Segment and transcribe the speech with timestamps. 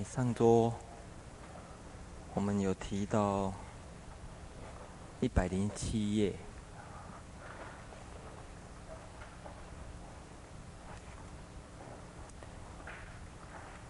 [0.00, 0.72] 上周
[2.34, 3.52] 我们有提到
[5.20, 6.32] 一百零七页，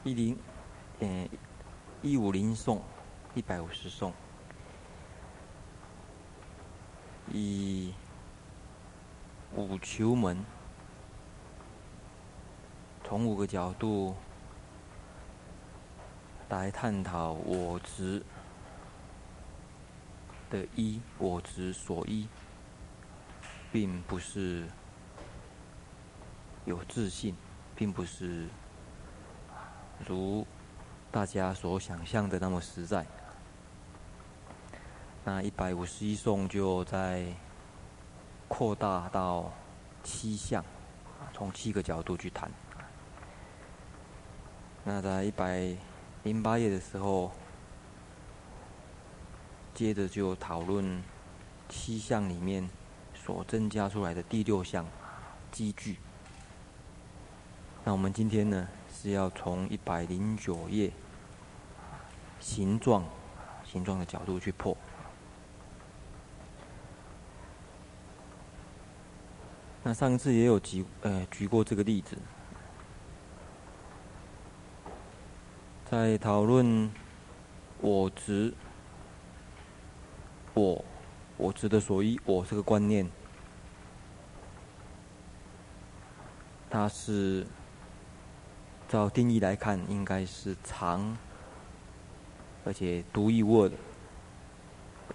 [0.02, 0.38] 一零，
[1.00, 1.28] 呃，
[2.00, 2.82] 一五零送，
[3.34, 4.14] 一百五十送，
[7.30, 7.92] 以
[9.54, 10.42] 五球门，
[13.04, 14.16] 从五个角度。
[16.52, 18.22] 来探讨我执
[20.50, 22.28] 的依，我执所依，
[23.72, 24.66] 并不是
[26.66, 27.34] 有自信，
[27.74, 28.46] 并不是
[30.06, 30.46] 如
[31.10, 33.06] 大家所想象的那么实在。
[35.24, 37.24] 那一百五十一颂就在
[38.46, 39.50] 扩大到
[40.02, 40.62] 七项，
[41.32, 42.50] 从七个角度去谈。
[44.84, 45.74] 那在一百。
[46.24, 47.32] 零八页的时候，
[49.74, 51.02] 接着就讨论
[51.68, 52.70] 七项里面
[53.14, 54.86] 所增加出来的第六项
[55.50, 55.98] 积聚。
[57.84, 60.92] 那我们今天呢，是要从一百零九页
[62.38, 63.04] 形状、
[63.64, 64.76] 形状的角度去破。
[69.82, 72.16] 那上一次也有举呃举过这个例子。
[75.92, 76.90] 在讨论
[77.82, 78.54] 我执，
[80.54, 80.82] 我
[81.36, 83.06] 我执的所依，我这个观念，
[86.70, 87.46] 它是
[88.88, 91.14] 照定义来看，应该是常
[92.64, 93.76] 而且独一无二的，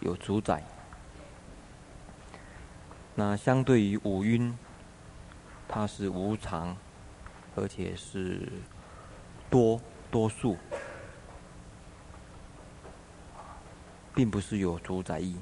[0.02, 0.62] 有主宰。
[3.16, 4.56] 那相对于五蕴，
[5.68, 6.78] 它是无常，
[7.56, 8.48] 而且是
[9.50, 9.82] 多。
[10.10, 10.58] 多数，
[14.16, 15.36] 并不是有主宰意，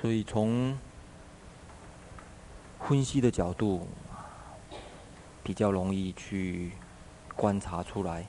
[0.00, 0.76] 所以从
[2.80, 3.88] 分析的角度，
[5.42, 6.72] 比较容易去
[7.34, 8.26] 观察出来，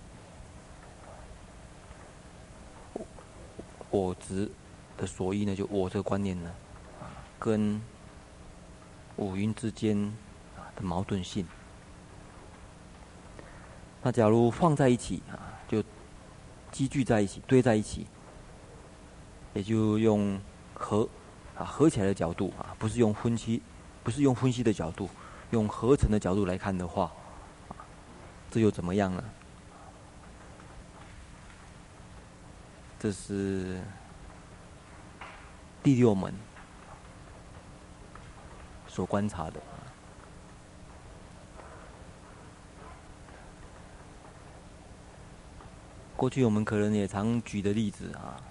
[3.91, 4.49] 我执
[4.97, 6.51] 的所依呢，就我这个观念呢，
[7.37, 7.81] 跟
[9.17, 10.11] 五蕴之间
[10.75, 11.47] 的矛盾性。
[14.07, 15.35] 那假如放在一起啊，
[15.67, 15.83] 就
[16.71, 18.07] 积聚在一起，堆在一起，
[19.53, 20.39] 也就用
[20.73, 21.05] 合
[21.57, 23.61] 啊合起来的角度啊，不是用分析，
[24.05, 25.09] 不是用分析的角度，
[25.51, 27.11] 用合成的角度来看的话，
[28.49, 29.21] 这又怎么样呢？
[32.97, 33.81] 这是
[35.83, 36.33] 第六门
[38.87, 39.59] 所观察的。
[46.17, 48.41] 过去我们可能也常举的例子啊，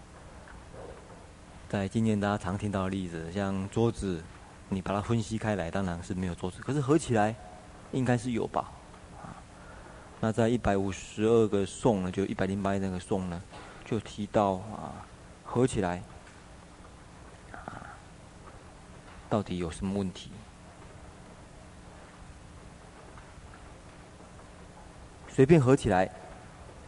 [1.69, 4.23] 在今年大家常听到的例子，像桌子，
[4.69, 7.35] 你把它分析开来，当然是没有桌子，可是合起来
[7.91, 8.71] 应该是有吧？
[9.21, 9.35] 啊，
[10.21, 13.43] 那在一百五十二个颂呢，就一百零八那个颂呢，
[13.85, 15.05] 就提到啊，
[15.43, 16.01] 合起来
[17.51, 17.83] 啊，
[19.29, 20.31] 到底有什么问题？
[25.29, 26.09] 随便合起来。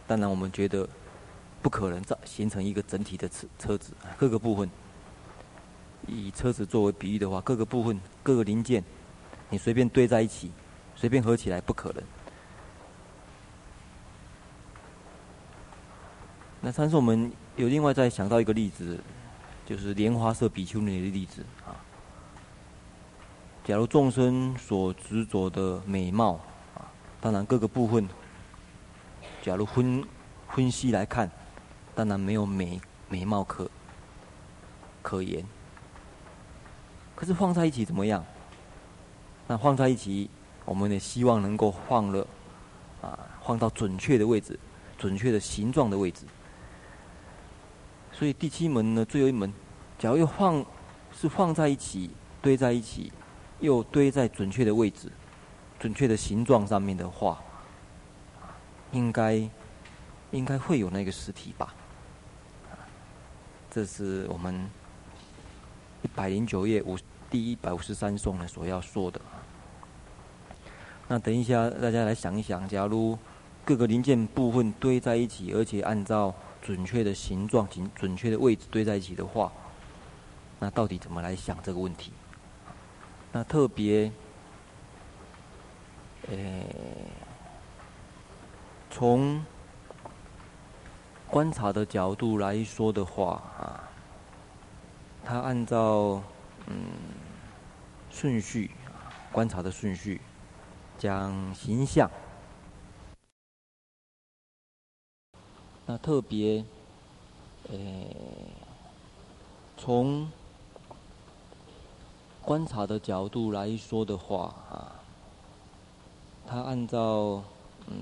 [0.09, 0.89] 当然，我们觉得
[1.61, 4.67] 不可能造形成一个整体的车车子，各个部分。
[6.07, 8.83] 以车子作为比喻的话，各个部分、各个零件，
[9.51, 10.51] 你随便堆在一起，
[10.95, 12.03] 随便合起来，不可能。
[16.59, 18.99] 那上次我们有另外再想到一个例子，
[19.63, 21.77] 就是莲花色比丘尼的例子啊。
[23.63, 26.39] 假如众生所执着的美貌
[26.73, 26.89] 啊，
[27.21, 28.09] 当然各个部分。
[29.41, 30.03] 假如分
[30.49, 31.29] 分析来看，
[31.95, 33.69] 当然没有美美貌可
[35.01, 35.45] 可言。
[37.15, 38.23] 可是放在一起怎么样？
[39.47, 40.29] 那放在一起，
[40.63, 42.25] 我们也希望能够放了
[43.01, 44.59] 啊，放到准确的位置，
[44.97, 46.25] 准确的形状的位置。
[48.11, 49.51] 所以第七门呢，最后一门，
[49.97, 50.63] 假如又放
[51.11, 52.11] 是放在一起，
[52.41, 53.11] 堆在一起，
[53.59, 55.11] 又堆在准确的位置，
[55.79, 57.41] 准确的形状上面的话。
[58.91, 59.47] 应该，
[60.31, 61.75] 应该会有那个实体吧？
[63.69, 64.67] 这是我们
[66.01, 66.97] 一百零九页五
[67.29, 69.21] 第一百五十三颂呢所要说的。
[71.07, 73.17] 那等一下，大家来想一想，假如
[73.63, 79.51] 各个零件部分堆在一起，而且按照准确的形状、准准确的位置堆在一起的话，
[80.59, 82.11] 那到底怎么来想这个问题？
[83.31, 84.11] 那特别，
[86.29, 86.65] 诶。
[88.89, 89.43] 从
[91.27, 93.87] 观察的角度来说的话啊，
[95.23, 96.21] 他按照
[96.65, 96.75] 嗯
[98.09, 98.71] 顺序
[99.31, 100.19] 观察的顺序
[100.97, 102.09] 讲形象，
[105.85, 106.65] 那特别
[107.69, 108.15] 诶
[109.77, 110.29] 从
[112.41, 114.95] 观察的角度来说的话啊。
[116.47, 117.43] 他按照
[117.85, 117.95] 嗯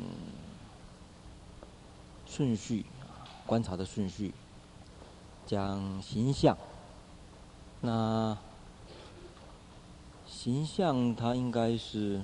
[2.27, 2.85] 顺序
[3.45, 4.33] 观察的顺序
[5.45, 6.57] 讲形象，
[7.81, 8.37] 那
[10.27, 12.21] 形象它应该是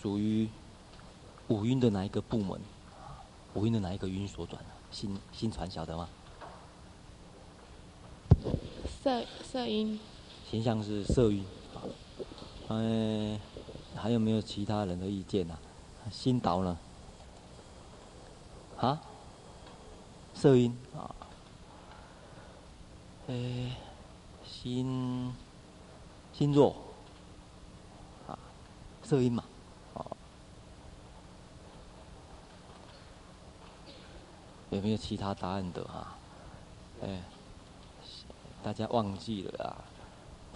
[0.00, 0.48] 属于
[1.48, 2.60] 五蕴的哪一个部门？
[3.54, 4.62] 五蕴的哪一个蕴所转？
[4.90, 6.08] 新新传晓得吗？
[9.02, 9.98] 色色蕴。
[10.50, 11.44] 形象是色蕴。
[12.68, 13.40] 哎，
[13.96, 15.58] 还有没有其他人的意见啊？
[16.10, 16.78] 心导呢？
[18.78, 19.00] 啊？
[20.34, 21.14] 色蕴啊？
[23.28, 23.76] 哎，
[24.44, 25.34] 心
[26.32, 26.76] 心座
[28.26, 28.38] 啊？
[29.02, 29.44] 色蕴嘛？
[29.94, 30.16] 哦。
[34.70, 36.16] 有没有其他答案的啊？
[37.02, 37.22] 哎，
[38.62, 39.84] 大家忘记了啊？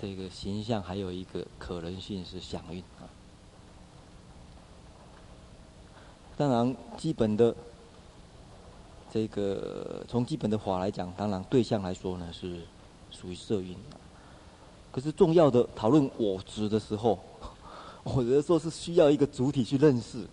[0.01, 3.07] 这个形象还有一个可能性是想蕴啊。
[6.37, 7.55] 当然，基本的
[9.11, 12.61] 这个从基本的法来讲，当然对象来说呢是
[13.11, 13.77] 属于色蕴。
[14.91, 17.19] 可是重要的讨论我执的时候，
[18.05, 20.27] 我觉得说是需要一个主体去认识。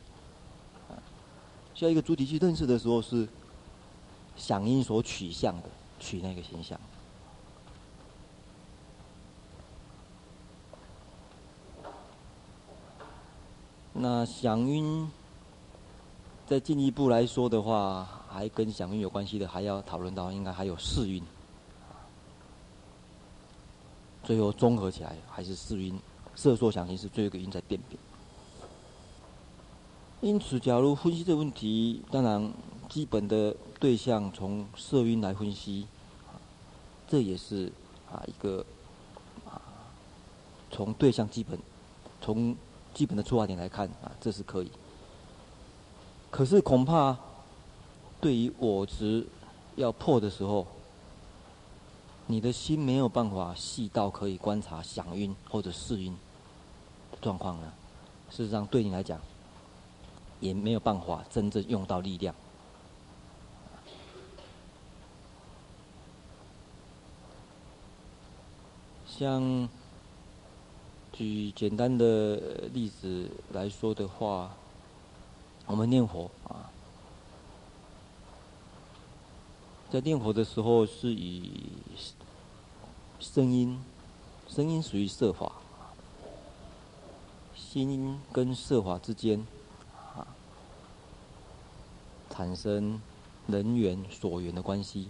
[1.76, 3.26] 需要一个主体去认识的时候，是
[4.36, 6.78] 想蕴所取向的，取那个形象。
[13.94, 15.10] 那想蕴，
[16.50, 21.22] 再进一步来说的话，还跟响应有关系的，还要讨论到应该还有识蕴，
[24.24, 25.96] 最后综合起来还是识蕴，
[26.34, 28.00] 色受想行是最后一个音在辨别。
[30.22, 32.52] 因此，假如分析这个问题，当然
[32.90, 35.86] 基本的对象从色蕴来分析，
[37.08, 37.72] 这也是
[38.12, 38.66] 啊一个
[39.46, 39.62] 啊
[40.72, 41.60] 从对象基本
[42.20, 42.58] 从。
[42.92, 44.72] 基本的出发点来看啊，这是可以。
[46.32, 47.18] 可是恐怕
[48.22, 49.28] 对于我执
[49.76, 50.66] 要破的时候，
[52.28, 56.14] 你的心没有办法细到可以观察想晕或者识蕴
[57.12, 57.74] 的状况呢。
[58.30, 59.20] 事实上，对你来讲
[60.40, 62.34] 也没有办法真正用到力量。
[69.06, 69.68] 像。
[71.12, 72.38] 举简单的
[72.72, 74.56] 例子来说的话，
[75.70, 76.72] 我们念佛啊，
[79.92, 81.52] 在念佛的时候是以
[83.20, 83.80] 声音，
[84.48, 85.52] 声音属于色法，
[87.56, 89.46] 心跟色法之间
[90.16, 90.26] 啊
[92.32, 93.00] 产生
[93.46, 95.10] 能缘所缘的关系，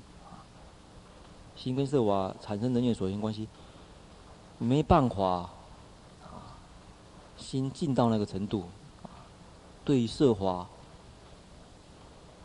[1.55, 3.47] 心跟色法产生能缘所缘关系，
[4.57, 5.51] 没办法。
[7.37, 8.65] 心进到那个程度，
[9.85, 10.67] 对色华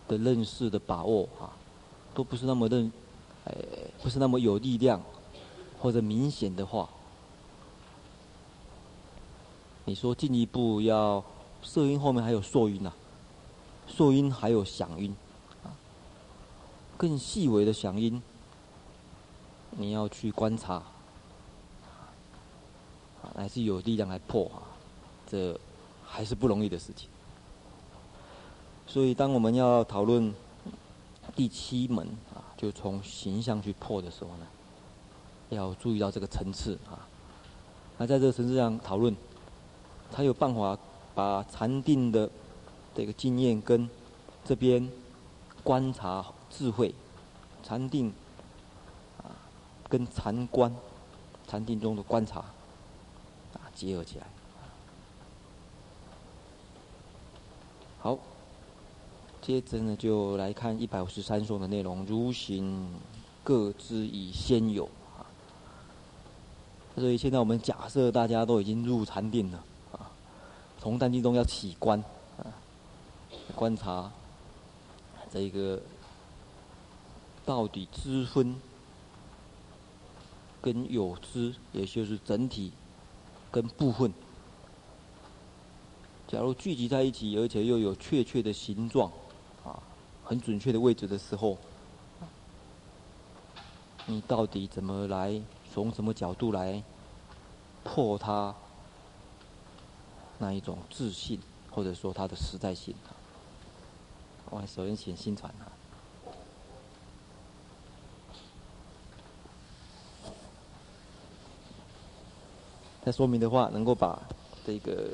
[0.08, 1.52] 的认识的把握啊，
[2.14, 2.90] 都不是那么认，
[3.44, 3.54] 哎，
[4.02, 5.02] 不是那么有力量
[5.78, 6.88] 或者明显的话，
[9.84, 11.22] 你说进一步要
[11.62, 12.92] 色音后面还有受音呐，
[13.86, 15.14] 受音还有响音，
[15.62, 15.68] 啊，
[16.96, 18.22] 更细微的响音，
[19.72, 20.82] 你要去观察，
[23.34, 24.62] 还是有力量来破啊。
[25.26, 25.58] 这
[26.06, 27.08] 还是不容易的事情，
[28.94, 30.32] 所以当我们要讨论
[31.34, 34.46] 第七门啊，就从形象去破的时候呢，
[35.48, 37.02] 要注意到这个层次啊。
[37.98, 39.12] 那在这个层次上讨论，
[40.12, 40.78] 才有办法
[41.12, 42.30] 把禅定的
[42.94, 43.90] 这个经验跟
[44.44, 44.88] 这边
[45.64, 46.94] 观察智慧、
[47.64, 48.12] 禅定
[49.24, 49.34] 啊，
[49.88, 50.72] 跟禅观、
[51.48, 52.38] 禅定中的观察
[53.54, 54.26] 啊结合起来。
[57.98, 58.16] 好，
[59.44, 62.02] 接着呢，就来看一百五十三颂的内容。
[62.06, 62.88] 如行
[63.42, 64.86] 各知已先有
[65.18, 65.20] 啊，
[66.96, 70.10] 所以现在我们假设大家都已经入禅定了啊，
[70.80, 72.02] 从丹经中要起观
[72.38, 72.48] 啊，
[73.54, 74.10] 观察
[75.30, 75.78] 这个
[77.44, 78.56] 到底知分
[80.62, 82.72] 跟有知，也就是整体
[83.50, 84.10] 跟部分。
[86.26, 89.12] 假如聚集在一起，而且又有确切的形状，
[90.24, 91.58] 很准确的位置的时候，
[94.06, 95.40] 你到底怎么来，
[95.72, 96.82] 从什么角度来
[97.82, 98.54] 破它
[100.38, 101.38] 那一种自信，
[101.70, 102.94] 或者说它的实在性？
[104.50, 105.72] 我首先请心传啊。
[113.04, 114.18] 再说明的话，能够把
[114.64, 115.10] 这个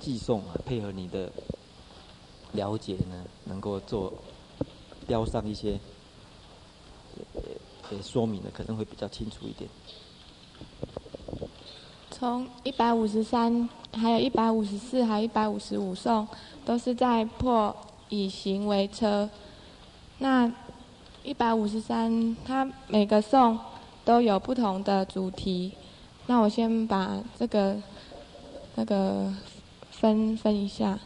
[0.00, 1.30] 寄送啊，配合你的
[2.52, 4.12] 了解呢，能够做
[5.06, 5.78] 标上一些
[7.90, 9.68] 呃说明的，可能会比较清楚一点。
[12.10, 16.26] 从一百五十三，还有一百五十四，还有一百五十五送，
[16.64, 17.74] 都是在破
[18.08, 19.30] 以行为车。
[20.18, 20.52] 那
[21.22, 23.58] 一百五十三，它每个送
[24.04, 25.72] 都有不同的主题。
[26.26, 27.76] 那我先把这个
[28.74, 29.32] 那个
[29.90, 30.98] 分分一下。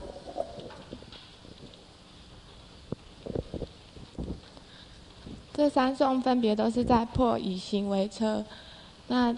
[5.53, 8.45] 这三颂分别都是在破以行为车。
[9.09, 9.37] 那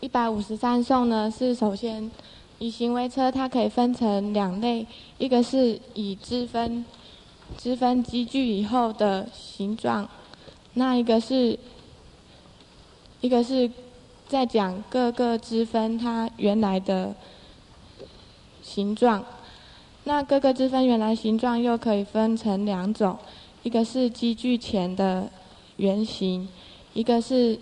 [0.00, 2.10] 一百五十三颂呢，是首先
[2.58, 4.86] 以行为车，它可以分成两类，
[5.18, 6.84] 一个是以支分
[7.56, 10.08] 支分积聚以后的形状，
[10.74, 11.58] 那一个是
[13.20, 13.70] 一个是。
[14.28, 17.14] 在讲各个支分它原来的
[18.62, 19.24] 形状，
[20.04, 23.16] 那各个支分原来形状又可以分成两种，
[23.68, 25.30] 一个是积聚前的
[25.76, 26.48] 原形，
[26.94, 27.58] 一个是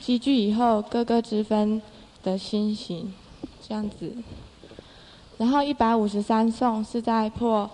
[0.00, 1.82] 积聚以后各个支分
[2.22, 3.12] 的心形，
[3.60, 4.14] 这样子。
[5.36, 7.68] 然后一百五十三颂是在破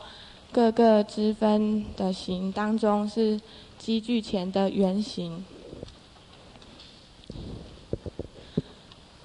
[0.51, 3.41] 各个支分的形当中是
[3.79, 5.45] 积聚前的原形。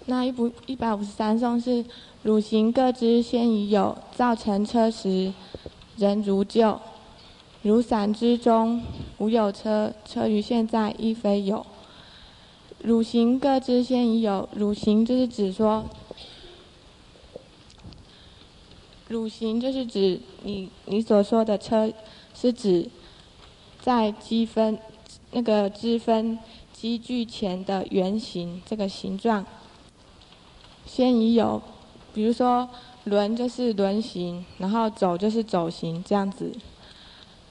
[0.05, 1.83] 那一部一百五十三颂是，
[2.21, 5.33] 汝行各支先已有，造成车时，
[5.95, 6.79] 人如旧。
[7.63, 8.83] 如散支中
[9.17, 11.65] 无有车，车于现在亦非有。
[12.83, 15.85] 汝行各支先已有，汝行就是指说，
[19.07, 21.91] 汝行就是指你你所说的车，
[22.35, 22.87] 是指
[23.81, 24.77] 在积分
[25.31, 26.37] 那个积分
[26.71, 29.45] 积聚前的圆形这个形状。
[30.85, 31.61] 先已有，
[32.13, 32.69] 比如说
[33.05, 36.51] 轮就是轮形，然后走就是走形这样子，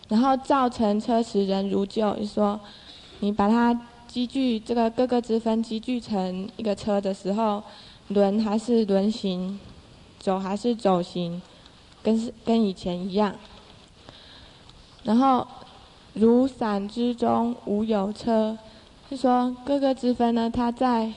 [0.08, 2.58] 然后造成车时人如旧，就是说
[3.20, 7.62] 你把它积聚这个各个之分积聚成一个车的时候，
[8.08, 9.58] 轮还是轮行，
[10.18, 11.40] 走还是走行，
[12.02, 13.34] 跟是跟以前一样。
[15.04, 15.46] 然后
[16.14, 18.56] 如散之中无有车，
[19.08, 21.12] 是说各个之分呢，它在。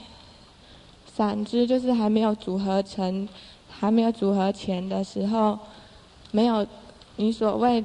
[1.12, 3.28] 散之就是还没有组合成，
[3.68, 5.58] 还没有组合前的时候，
[6.30, 6.66] 没有
[7.16, 7.84] 你所谓，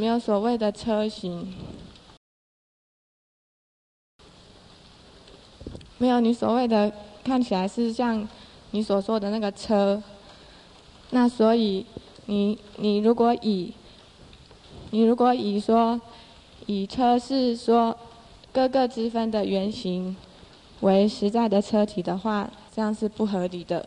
[0.00, 1.52] 没有所谓的车型，
[5.98, 6.90] 没有你所谓的
[7.22, 8.26] 看起来是像
[8.70, 10.02] 你所说的那个车，
[11.10, 11.84] 那所以
[12.24, 13.74] 你你如果以，
[14.90, 16.00] 你如果以说
[16.64, 17.94] 以车是说
[18.54, 20.16] 各个之分的原型。
[20.80, 23.86] 为实在的车体的话，这样是不合理的。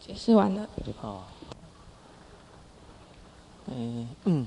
[0.00, 0.66] 解释完了。
[0.98, 1.28] 好。
[3.70, 4.46] 嗯嗯。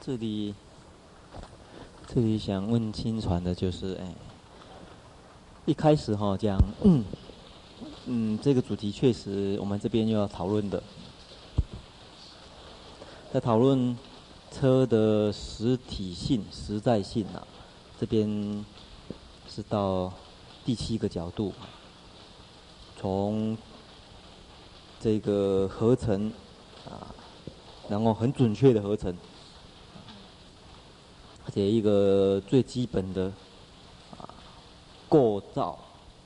[0.00, 0.54] 这里，
[2.06, 4.14] 这里想问亲传的就是，哎，
[5.66, 7.04] 一开始哈讲，嗯，
[8.06, 10.82] 嗯，这个主题确实我们这边又要讨论的，
[13.32, 13.96] 在讨论。
[14.50, 17.46] 车的实体性、实在性啊，
[18.00, 18.64] 这边
[19.46, 20.10] 是到
[20.64, 21.52] 第七个角度，
[22.98, 23.58] 从
[24.98, 26.32] 这个合成
[26.88, 27.14] 啊，
[27.88, 29.14] 然后很准确的合成，
[31.44, 33.32] 而且一个最基本的
[34.18, 34.28] 啊
[35.08, 35.78] 构造，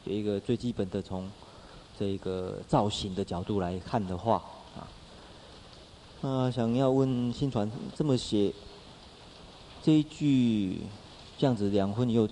[0.04, 1.28] 有一个最基本的从
[1.98, 4.42] 这个造型的角度来看的话。
[4.76, 4.88] 啊，
[6.20, 8.52] 那想要问新传这么写
[9.82, 10.82] 这一句
[11.36, 12.28] 这样子两分以后，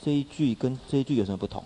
[0.00, 1.62] 这一句跟这一句有什么不同？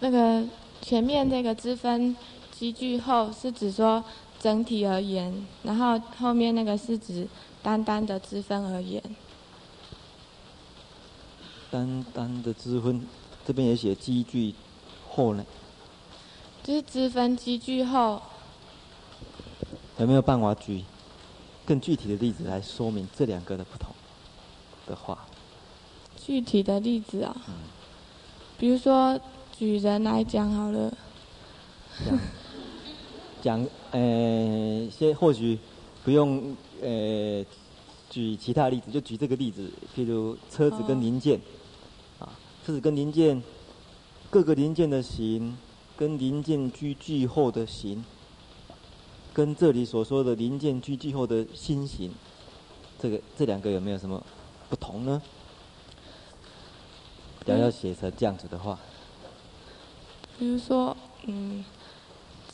[0.00, 0.44] 那个
[0.82, 2.14] 前面那个之分
[2.56, 4.04] 积聚后是指说
[4.38, 7.26] 整体而言，然后后面那个是指
[7.62, 9.02] 单单的支分而言。
[11.70, 13.04] 单单的支分，
[13.44, 14.54] 这边也写积聚
[15.10, 15.44] 后呢？
[16.62, 18.22] 就是支分积聚后，
[19.98, 20.84] 有没有办法举
[21.66, 23.92] 更具体的例子来说明这两个的不同
[24.86, 25.26] 的话？
[26.16, 27.52] 具体的例子啊、哦，
[28.56, 29.18] 比如说
[29.58, 30.96] 举人来讲好了。
[33.44, 35.58] 讲，呃，先或许
[36.02, 37.44] 不用呃
[38.08, 41.38] 举其他例子，就举这个例子，譬如车子跟零件，
[42.18, 42.32] 啊，
[42.64, 43.42] 车子跟零件，
[44.30, 45.58] 各个零件的形，
[45.94, 48.02] 跟零件聚聚后的形，
[49.34, 52.10] 跟这里所说的零件聚聚后的新形，
[52.98, 54.24] 这个这两个有没有什么
[54.70, 55.20] 不同呢？
[57.44, 58.78] 要要写成这样子的话，
[60.38, 60.96] 比如说，
[61.26, 61.62] 嗯。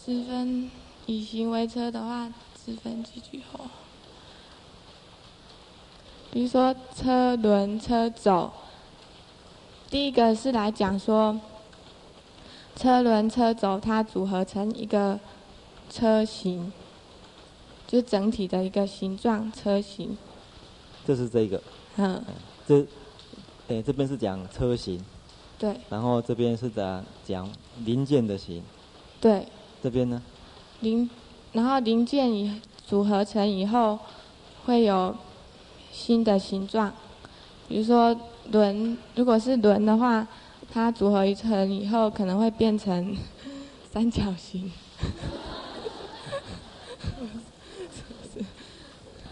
[0.03, 0.71] 十分
[1.11, 3.65] 以行为车的话，只分几句后，
[6.31, 8.53] 比如说车轮、车轴，
[9.91, 11.41] 第一个是来讲说，
[12.77, 15.19] 车轮、车轴它组合成一个
[15.91, 16.73] 车型，
[17.89, 20.17] 就整体的一个形状车型。
[21.05, 21.61] 这是这个。
[21.97, 22.23] 嗯。
[22.69, 22.87] 这，
[23.67, 25.05] 哎，这边是讲车型。
[25.59, 25.75] 对。
[25.89, 27.51] 然后这边是讲讲
[27.85, 28.63] 零件的型。
[29.21, 29.45] 对。
[29.83, 30.23] 这边呢，
[30.81, 31.09] 零，
[31.53, 33.99] 然后零件以组合成以后，
[34.65, 35.15] 会有
[35.93, 36.93] 新的形状。
[37.69, 38.19] 比如说
[38.51, 40.27] 轮，如果是轮的话，
[40.73, 43.17] 它组合一层以后，可能会变成
[43.93, 44.73] 三角形。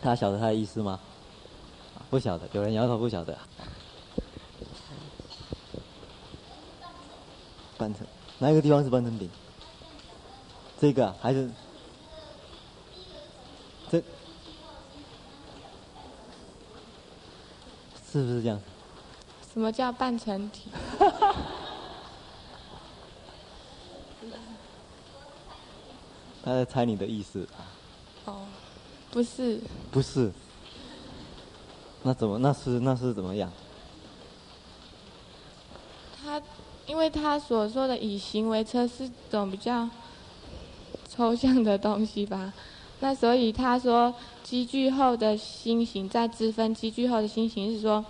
[0.00, 1.00] 他晓得他的意思吗？
[2.08, 3.36] 不晓得，有人摇头不晓得。
[7.76, 8.06] 半成，
[8.38, 9.28] 哪一个地方是半成品？
[10.80, 11.50] 这个还是
[13.90, 13.98] 这，
[18.12, 18.60] 是不是这样？
[19.52, 20.70] 什么叫半成体？
[26.44, 27.48] 他在猜你的意思。
[28.26, 28.46] 哦，
[29.10, 29.60] 不是。
[29.90, 30.32] 不是。
[32.04, 32.38] 那怎么？
[32.38, 33.50] 那是那是怎么样？
[36.22, 36.40] 他，
[36.86, 39.88] 因为他所说的以形为车是种比较。
[41.18, 42.52] 抽象的东西吧，
[43.00, 48.04] 那所以他说积聚后的心形在支分积聚后的心形是说，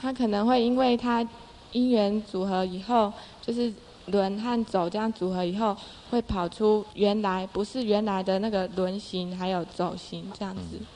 [0.00, 1.26] 他可能会因为他
[1.72, 3.70] 因缘组合以后，就是
[4.06, 5.76] 轮和走这样组合以后，
[6.10, 10.78] 会跑出原来不是原来的那个轮形还有走形这样子。
[10.80, 10.86] 嗯。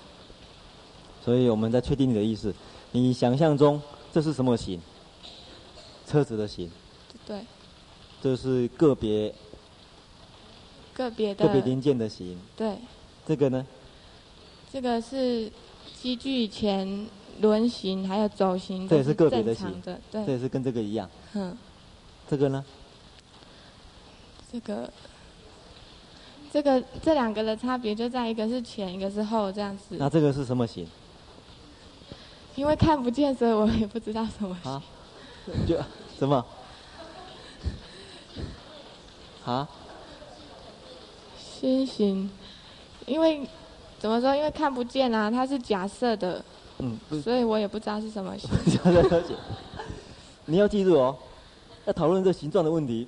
[1.23, 2.55] 所以我们在确定你的意思，
[2.93, 3.79] 你想象中
[4.11, 4.81] 这是什么形？
[6.07, 6.71] 车子的形。
[7.27, 7.43] 对。
[8.23, 9.35] 这是个别。
[11.01, 12.77] 个别的个别零件的形，对，
[13.27, 13.67] 这个呢？
[14.71, 15.51] 这个是
[15.99, 17.07] 机具前
[17.41, 21.09] 轮形还有轴形，这也是个别的形，对，这也是跟这个一样。
[21.33, 21.57] 嗯，
[22.29, 22.63] 这个呢？
[24.53, 24.93] 这个，
[26.53, 29.97] 这个这两个的差别就在一个是前，一个是后这样子。
[29.99, 30.87] 那这个是什么形？
[32.57, 34.71] 因为看不见，所以我也不知道什么形。
[34.71, 34.83] 啊？
[35.67, 35.77] 就
[36.19, 36.45] 什么？
[39.47, 39.67] 啊？
[41.61, 42.31] 心形，
[43.05, 43.47] 因为
[43.99, 44.35] 怎么说？
[44.35, 46.43] 因为看不见啊，它是假设的，
[46.79, 48.49] 嗯，所以我也不知道是什么形。
[50.47, 51.15] 你要记住哦，
[51.85, 53.07] 要讨论这形状的问题，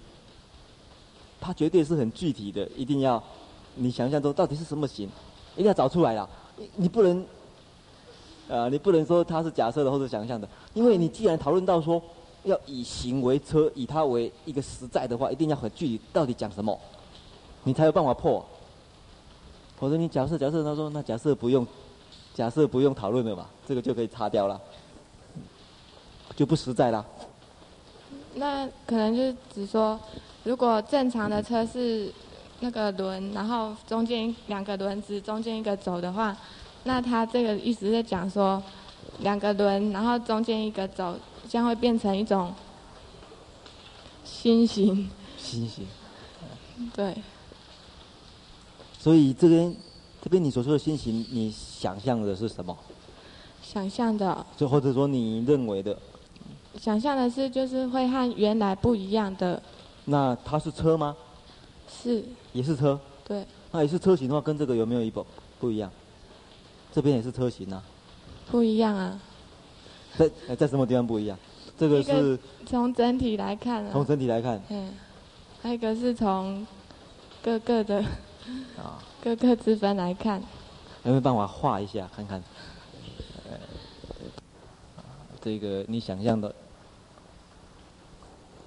[1.41, 3.23] 它绝对是很具体的，一定要
[3.77, 5.09] 你想象中到底是什么形，
[5.55, 6.29] 一定要找出来了。
[6.59, 7.25] 你你不能，
[8.49, 12.01] 呃，你不能说它是假设的或者想象的，因为你既然讨论到说
[12.45, 16.79] 要以形为车，以它为一个实在的话，一定要很具体，到底讲什么？
[17.65, 18.45] 你才有办法破，
[19.79, 21.67] 否则你假设假设他说那假设不用，
[22.35, 24.61] 假设不用讨论了嘛，这个就可以擦掉了，
[26.35, 27.05] 就不实在了。
[28.35, 30.01] 那可能就是只说，
[30.45, 32.13] 如果正常的车是
[32.61, 36.37] 那个轮，然后中间两个轮子，中间一个轴的话，
[36.85, 38.63] 那他这个意思是讲说，
[39.19, 41.15] 两个轮，然后中间一个轴，
[41.49, 42.53] 将会变成一种
[44.25, 45.11] 新型。
[45.37, 45.87] 新型。
[46.95, 47.15] 对。
[49.03, 49.75] 所以这边，
[50.23, 52.79] 这边你所说的心情，你想象的是什么？
[53.61, 54.47] 想象的。
[54.57, 55.99] 就或者说你认为的。
[56.81, 59.61] 想象的是，就是会和原来不一样的。
[60.05, 61.17] 那它是车吗？
[61.89, 62.25] 是。
[62.53, 62.97] 也是车。
[63.27, 63.45] 对。
[63.73, 65.27] 那也是车型的话，跟这个有没有一不
[65.59, 65.91] 不一样？
[66.93, 67.83] 这边也是车型啊。
[68.53, 69.21] 不一样啊。
[70.17, 71.37] 在在什么地方不一样？
[71.77, 72.39] 这个是。
[72.65, 73.91] 从整体来看啊。
[73.91, 74.63] 从整体来看。
[74.69, 74.95] 嗯。
[75.61, 76.65] 还有一个是从
[77.43, 78.05] 各个的。
[78.77, 80.41] 啊，各个之分来看，
[81.05, 82.43] 有没有办法画一下看看？
[83.49, 83.59] 呃，
[85.41, 86.55] 这个你想象的，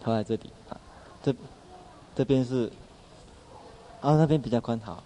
[0.01, 0.77] 它在这里啊，
[1.23, 1.35] 这
[2.15, 2.71] 这边是，
[4.01, 5.03] 啊，那边比较宽，好。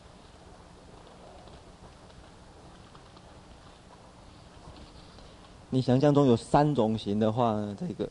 [5.71, 8.09] 你想象中有三种形的话呢，这个，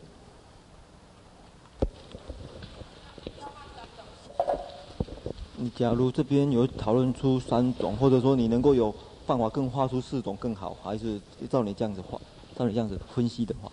[5.61, 8.95] 你假如这边有讨论出三种，或者说你能够有
[9.27, 12.17] 办法更画出四种更好，还是照你这样子画，
[12.57, 13.69] 照你这样子分析的话，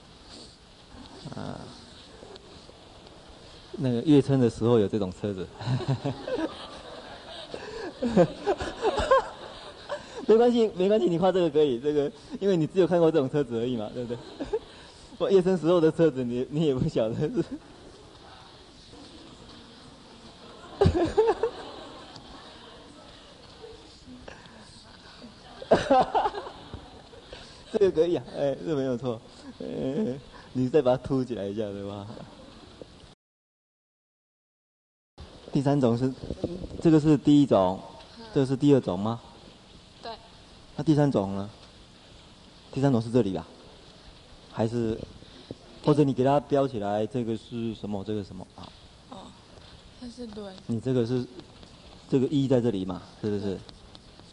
[1.40, 1.60] 啊，
[3.74, 5.48] 那个月称的时候有这种车子，
[10.26, 14.18] 没关系，没关系，你画这个可以，这个因为你只有看过这种车子而已嘛，对不对？
[15.20, 17.46] 不，夜深时候的车子，你你也不晓得是。
[27.72, 29.20] 这个可以啊，哎，这没有错，
[29.60, 30.18] 哎，
[30.54, 32.08] 你再把它凸起来一下，对吧？
[35.52, 36.14] 第三种是，
[36.82, 37.80] 这个是第一种，
[38.34, 39.20] 这个是第二种吗？
[40.02, 40.12] 对
[40.76, 41.50] 那第三种呢？
[42.72, 43.46] 第三种是这里吧？
[44.52, 44.98] 还是，
[45.84, 48.04] 或者你给它标起来，这个是什么？
[48.04, 48.68] 这个什么啊？
[49.10, 49.18] 哦，
[50.00, 50.44] 它是对。
[50.68, 51.26] 你这个是，
[52.10, 53.02] 这个一在这里嘛？
[53.22, 53.58] 是不是？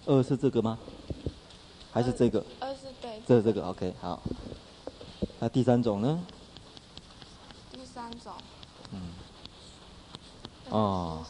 [0.07, 0.77] 二是这个吗？
[1.93, 2.45] 还是这个？
[2.61, 3.23] 二是对。
[3.27, 4.23] 这是这个 OK 好。
[5.39, 6.21] 那第三种呢？
[7.73, 8.33] 第三种。
[8.93, 9.01] 嗯。
[10.71, 11.25] 哦。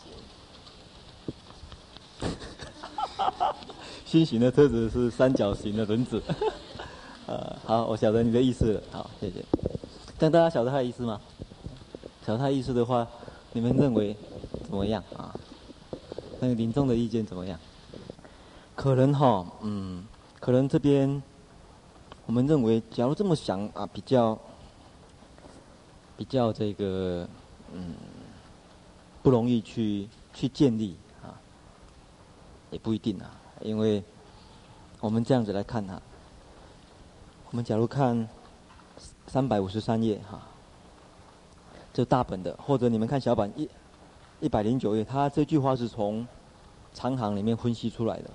[4.05, 6.23] 新型的车子是三角形的轮子，
[7.27, 9.43] 呃，好，我晓得你的意思了，好，谢谢。
[10.19, 11.19] 但大家晓得他的意思吗？
[12.27, 13.09] 晓得他的意思的话，
[13.53, 14.15] 你们认为
[14.65, 15.35] 怎么样啊？
[16.41, 17.59] 那个林众的意见怎么样？
[18.77, 20.05] 可能哈，嗯，
[20.43, 21.23] 可能这边
[22.27, 24.37] 我们认为，假如这么想啊，比较
[26.17, 27.29] 比较这个，
[27.73, 27.95] 嗯，
[29.23, 31.39] 不容易去去建立啊，
[32.73, 33.31] 也不一定啊。
[33.61, 34.03] 因为
[34.99, 36.03] 我们这样子来看哈，
[37.53, 38.29] 我们假如看
[39.29, 40.43] 三百五十三页哈，
[41.93, 43.69] 这大本的，或者你们看小本一
[44.41, 46.27] 一百零九页，它这句话是从
[46.93, 48.31] 长行里面分析出来的。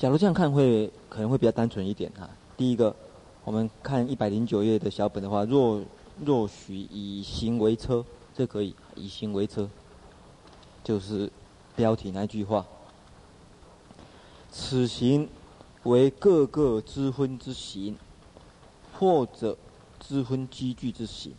[0.00, 2.26] 假如这样看会可能会比较单纯一点哈。
[2.56, 2.96] 第一个，
[3.44, 5.82] 我们看一百零九页的小本的话，若
[6.24, 8.02] 若许以行为车，
[8.34, 9.68] 这可以以行为车，
[10.82, 11.30] 就是
[11.76, 12.64] 标题那句话。
[14.50, 15.28] 此行
[15.82, 17.94] 为各个之分之行，
[18.98, 19.54] 或者
[19.98, 21.34] 之分积聚之行。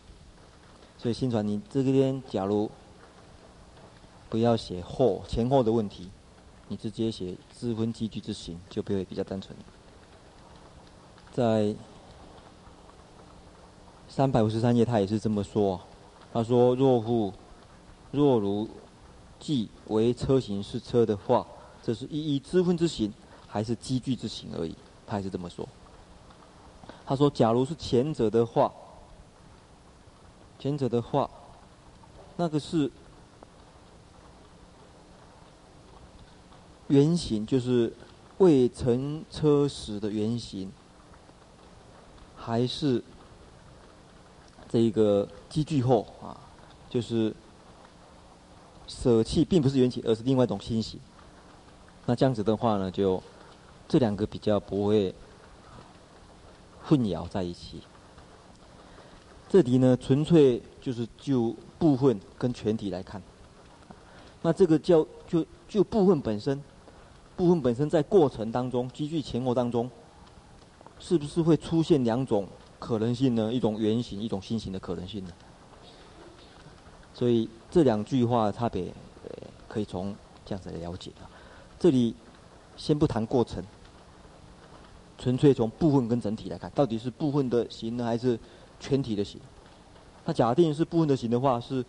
[1.00, 2.70] 所以新传，你这个边假如
[4.30, 6.10] 不要写后前后的问题，
[6.68, 9.56] 你直接写支分积聚之行，就不会比较单纯。
[11.32, 11.76] 在
[14.10, 15.80] 三百五十三页，他也是这么说。
[16.34, 17.32] 他说：“若乎
[18.10, 18.68] 若如
[19.40, 21.46] 即为车行是车的话。”
[21.84, 23.14] 这是一一知分之行，
[23.48, 24.76] 还是积聚之行而已？
[25.06, 25.68] 他还是这么说。
[27.06, 28.72] 他说：“假如是前者的话，
[30.58, 31.30] 前者的话，
[32.38, 32.92] 那个是
[36.92, 37.92] 原型，就是
[38.40, 40.70] 未成车时的原型，
[42.36, 43.02] 还是
[44.68, 46.36] 这一个积聚后啊？
[46.90, 47.34] 就是
[48.88, 51.00] 舍弃，并不是原型，而是另外一种新型。”
[52.06, 53.24] 那这样子的话呢，就
[53.88, 55.16] 这两个比较不会
[56.84, 57.82] 混淆在一起。
[59.48, 63.22] 这里呢，纯粹就是就部分跟全体来看。
[64.42, 66.62] 那这个叫就就部分本身，
[67.42, 69.90] 部分本身在过程当中，积聚前后当中，
[71.00, 73.52] 是不是会出现两种可能性呢？
[73.52, 75.32] 一种圆形，一种心形的可能性呢？
[77.16, 78.94] 所以这两句话差别，
[79.68, 81.26] 可以从这样子来了解啊。
[81.80, 82.14] 这里
[82.78, 83.64] 先不谈过程，
[85.18, 88.40] 纯粹从部分跟整体来看，到底是部分的形呢，还是
[88.80, 89.42] 全体的形？
[90.26, 91.84] 那假定是部分的形的话，是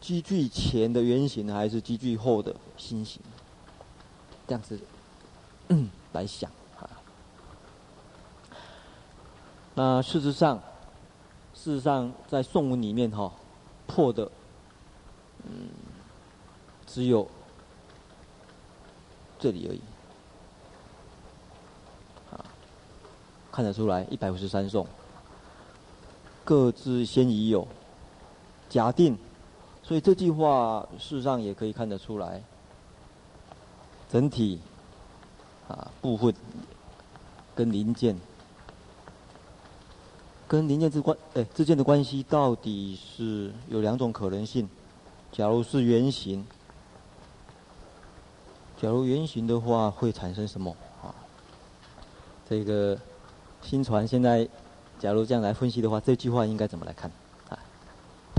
[0.00, 3.20] 积聚前的圆形，还是积聚后的心形？
[4.46, 4.78] 这样子
[6.12, 6.90] 来想啊。
[9.74, 10.62] 那事实上，
[11.54, 13.32] 事实上在宋文里面哈，
[13.86, 14.30] 破的
[15.44, 15.68] 嗯
[16.86, 17.28] 只有。
[19.38, 19.80] 这里而已，
[22.32, 22.40] 啊，
[23.52, 24.86] 看得出来一百五十三颂，
[26.42, 27.68] 各自先已有，
[28.70, 29.14] 假定，
[29.82, 32.42] 所以这句话事实上也可以看得出来，
[34.10, 34.60] 整体，
[35.68, 36.34] 啊部分，
[37.54, 38.16] 跟零件，
[40.46, 44.68] 跟零件之关，哎之间的关系到底是有两种可能性，
[45.32, 46.46] 假如是圆形。
[48.80, 51.08] 假如圆形的话，会产生什么啊？
[52.46, 52.98] 这个
[53.62, 54.46] 新传现在，
[54.98, 57.10] 假如这样来分析的话，这句话应该怎么来看？
[57.48, 57.58] 啊，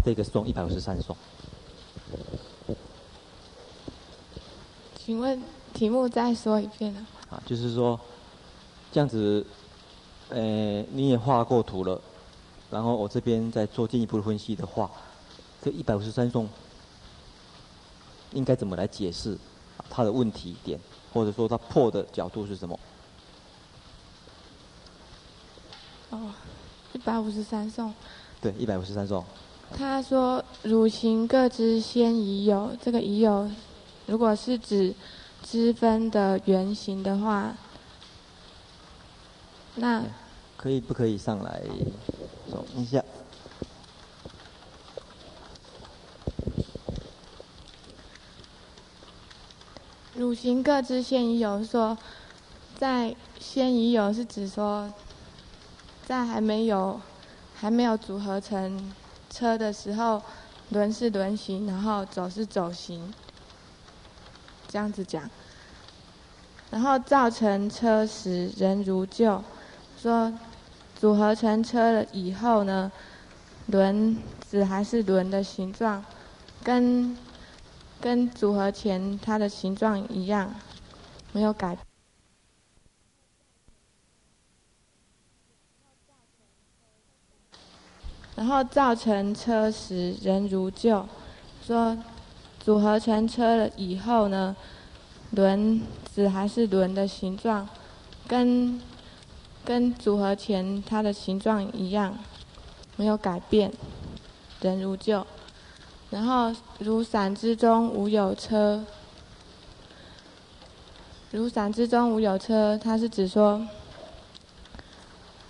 [0.06, 1.18] 这个送一百五十三颂。
[5.08, 5.42] 请问
[5.74, 7.08] 题目再说一遍呢？
[7.30, 7.98] 啊，就是说，
[8.92, 9.46] 这样子，
[10.28, 12.02] 呃，你也画过图了，
[12.70, 14.92] 然后我这边再做进一步的分析的话，
[15.62, 16.50] 这一百五十三颂
[18.34, 19.38] 应该怎么来解释
[19.90, 20.78] 它的问题点，
[21.14, 22.78] 或者说它破的角度是什么？
[26.10, 26.34] 哦，
[26.92, 27.94] 一百五十三颂。
[28.42, 29.24] 对，一百五十三颂。
[29.72, 33.50] 他说：“汝行各知先已有，这个已有，
[34.08, 34.96] 如果是指
[35.44, 37.56] 支分的原型的话，
[39.76, 40.04] 那
[40.58, 41.62] 可以不可以上来
[42.50, 43.04] 走一下？
[50.16, 51.96] 汝行各知先已有，说
[52.76, 54.92] 在先已有是指说。”
[56.08, 57.02] 在还没有
[57.54, 58.94] 还没有组合成
[59.30, 60.22] 车的时候，
[60.70, 63.14] 轮是轮行，然后走是走行，
[64.68, 65.30] 这样子讲。
[66.70, 69.42] 然后造成车时人如旧，
[69.98, 70.34] 说
[70.96, 72.92] 组合成车了以后呢，
[73.68, 76.04] 轮子还是轮的形状，
[76.64, 77.16] 跟
[78.02, 80.54] 跟组合前它的形状一样，
[81.32, 81.78] 没有改。
[88.36, 91.08] 然后造成车时人如旧，
[91.66, 91.98] 说
[92.68, 94.54] 组合成车了以后呢，
[95.32, 95.82] 轮
[96.14, 97.66] 子还是轮的形状，
[98.28, 98.82] 跟
[99.64, 102.18] 跟组合前它的形状一样，
[102.98, 103.72] 没有改变，
[104.60, 105.26] 人如旧。
[106.10, 108.84] 然后如伞之中无有车，
[111.32, 113.66] 如伞之中无有车，它是指说，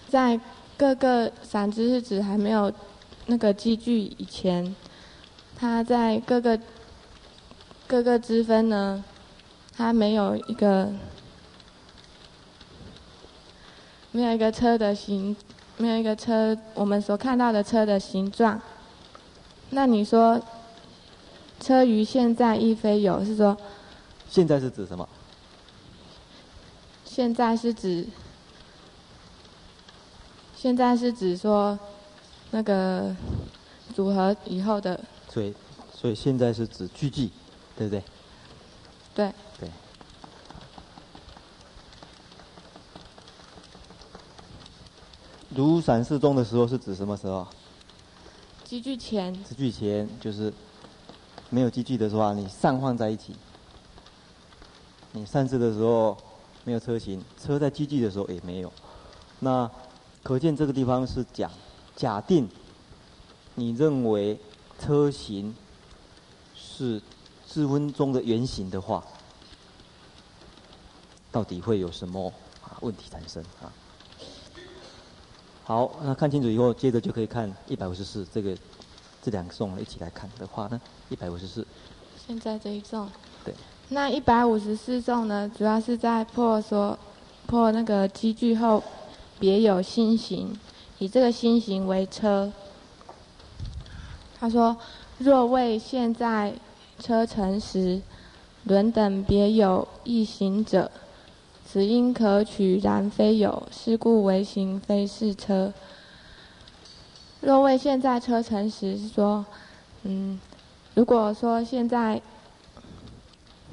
[0.08, 0.40] 在。
[0.78, 2.72] 各个伞之是指还没有
[3.26, 4.76] 那个积聚以前，
[5.56, 6.60] 它在各个
[7.88, 9.02] 各个之分呢，
[9.76, 10.92] 它没有一个
[14.12, 15.34] 没有一个车的形，
[15.78, 18.60] 没有一个车我们所看到的车的形状。
[19.70, 20.42] 那你说
[21.62, 23.58] 车于现在亦非有，是说？
[24.30, 25.08] 现在是指什么？
[27.06, 28.06] 现在是指。
[30.58, 31.78] 现在是指说，
[32.52, 33.16] 那个
[33.96, 35.00] 组合以后的。
[35.30, 35.54] 所以，
[35.94, 37.32] 所以现在是指聚集，
[37.78, 38.04] 对不对？
[39.16, 39.34] 对。
[39.60, 39.70] 对。
[45.50, 47.48] 如闪示中的时候是指什么时候？
[48.64, 49.34] 积聚前。
[49.44, 50.54] 积聚前就是
[51.50, 53.36] 没有积聚的时候，你散放在一起。
[55.14, 56.18] 你散置的时候
[56.66, 58.74] 没有车型，车在积聚的时候也没有。
[59.40, 59.70] 那。
[60.24, 61.50] 可见这个地方是假
[61.96, 62.50] 假定，
[63.56, 64.38] 你认为
[64.78, 65.56] 车型
[66.54, 67.02] 是
[67.58, 69.04] 支分钟的原型的话，
[71.32, 72.32] 到底会有什么
[72.64, 73.74] 啊问题产生啊？
[75.64, 78.56] 好，那看清楚以后，接着就可以看一百五十四这个
[79.24, 81.66] 这两个颂一起来看的话呢，一百五十四。
[82.28, 83.10] 现在这一颂。
[83.44, 83.52] 对。
[83.90, 86.96] 那一百五十四颂呢，主要是在破说
[87.48, 88.84] 破那个积聚后。
[89.40, 90.60] 别有心形，
[90.98, 92.52] 以这个心形为车。
[94.40, 94.76] 他说：
[95.20, 96.56] 若为现在
[97.00, 98.02] 车成时，
[98.64, 100.92] 轮等别有异形者，
[101.66, 105.74] 此因可取然非有，是故为形非是车。
[107.42, 109.46] 若为现在车成时，说，
[110.04, 110.40] 嗯，
[110.96, 112.22] 如果说现在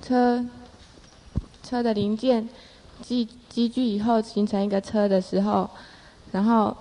[0.02, 0.44] 车
[1.62, 2.48] 车的零件。
[3.02, 5.68] 积积聚以后形成一个车的时候，
[6.30, 6.74] 然后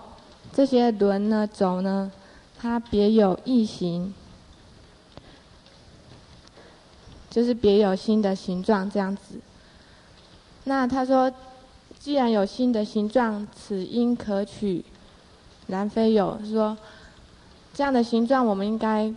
[0.54, 2.10] 这些轮呢轴呢，
[2.58, 4.14] 它别有异形，
[7.34, 9.40] 就是别有新的形状这样子。
[10.66, 11.34] 那他说，
[12.00, 14.86] 既然有新的形状，此应可取，
[15.66, 16.40] 然非有。
[16.46, 16.78] 是说
[17.74, 19.12] 这样的形状，我们应该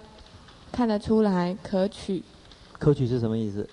[0.72, 2.22] 看得出来可取。
[2.78, 3.68] 可取是什么意思？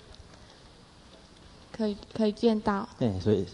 [1.72, 2.86] 可以可以见到。
[2.98, 3.46] 对，所以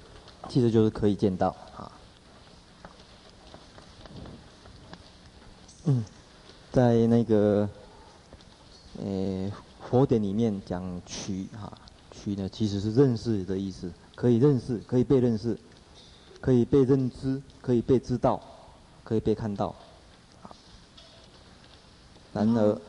[0.48, 1.92] 其实就是可以见到啊。
[5.84, 6.04] 嗯，
[6.72, 7.68] 在那个
[8.98, 9.50] 呃
[9.90, 11.72] 佛典里面讲取哈，
[12.12, 15.58] 取呢其实是认识的意思，可以认识，可以被认识，
[16.40, 18.40] 可以被认知，可以被知道，
[19.02, 19.74] 可以被看到。
[22.32, 22.80] 然而，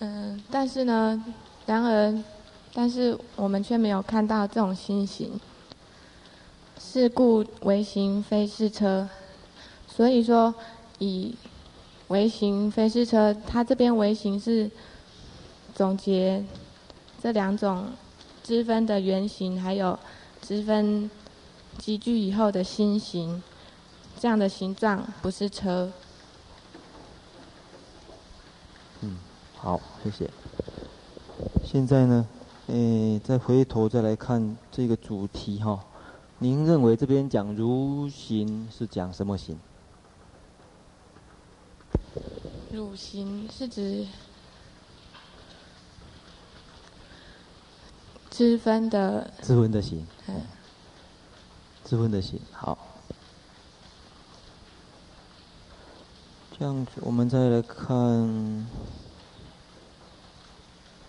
[0.00, 1.24] 嗯、但是呢，
[1.64, 2.22] 然而。
[2.78, 5.40] 但是我们却没有看到这种新形，
[6.78, 9.08] 是故微行非是车。
[9.88, 10.54] 所以说，
[10.98, 11.34] 以
[12.08, 14.70] 微行非是车，它这边微行是
[15.76, 16.42] 总结
[17.22, 17.90] 这两种
[18.42, 19.98] 之分的原型，还有
[20.40, 21.10] 之分
[21.76, 23.42] 集聚以后的心形，
[24.18, 25.92] 这样的形状不是车。
[29.02, 29.18] 嗯，
[29.54, 30.30] 好，谢谢。
[31.62, 32.26] 现在呢，
[32.68, 35.84] 诶，再回头再来看这个主题哈，
[36.38, 39.58] 您认为这边讲如行是讲什么行？
[42.72, 44.06] 汝行是指
[48.36, 50.42] 支分的支分的行，嗯，
[51.86, 52.38] 支分的行。
[52.52, 52.76] 好，
[56.58, 58.68] 这样子我们再来看，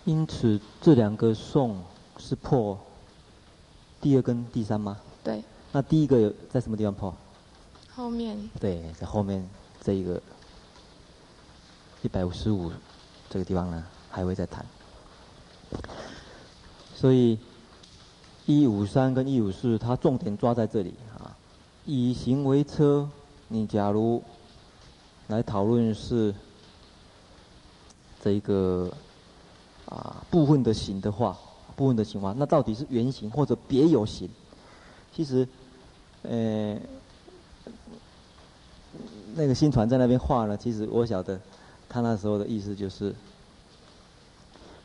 [0.06, 1.84] 因此这两个颂
[2.16, 2.80] 是破
[4.00, 4.98] 第二跟第三吗？
[5.22, 5.44] 对。
[5.70, 7.14] 那第一个有在什么地方破？
[7.94, 8.38] 后面。
[8.58, 9.46] 对，在后面
[9.82, 10.18] 这一个。
[12.00, 12.72] 一百五十五，
[13.28, 14.64] 这个地方呢还会再谈，
[16.98, 17.38] 所以
[18.44, 21.30] 一五三跟一五四，它重点抓在这里啊。
[21.86, 23.08] 以行为车，
[23.46, 24.20] 你假如
[25.28, 26.34] 来讨论是
[28.20, 28.90] 这一个
[29.86, 31.38] 啊部分的行的话，
[31.76, 34.28] 部分的行话，那到底是原行或者别有行？
[35.14, 35.46] 其实，
[36.22, 36.76] 呃，
[39.36, 41.40] 那个新传在那边画呢，其实我晓得。
[41.90, 43.14] 他那时候的意思就是，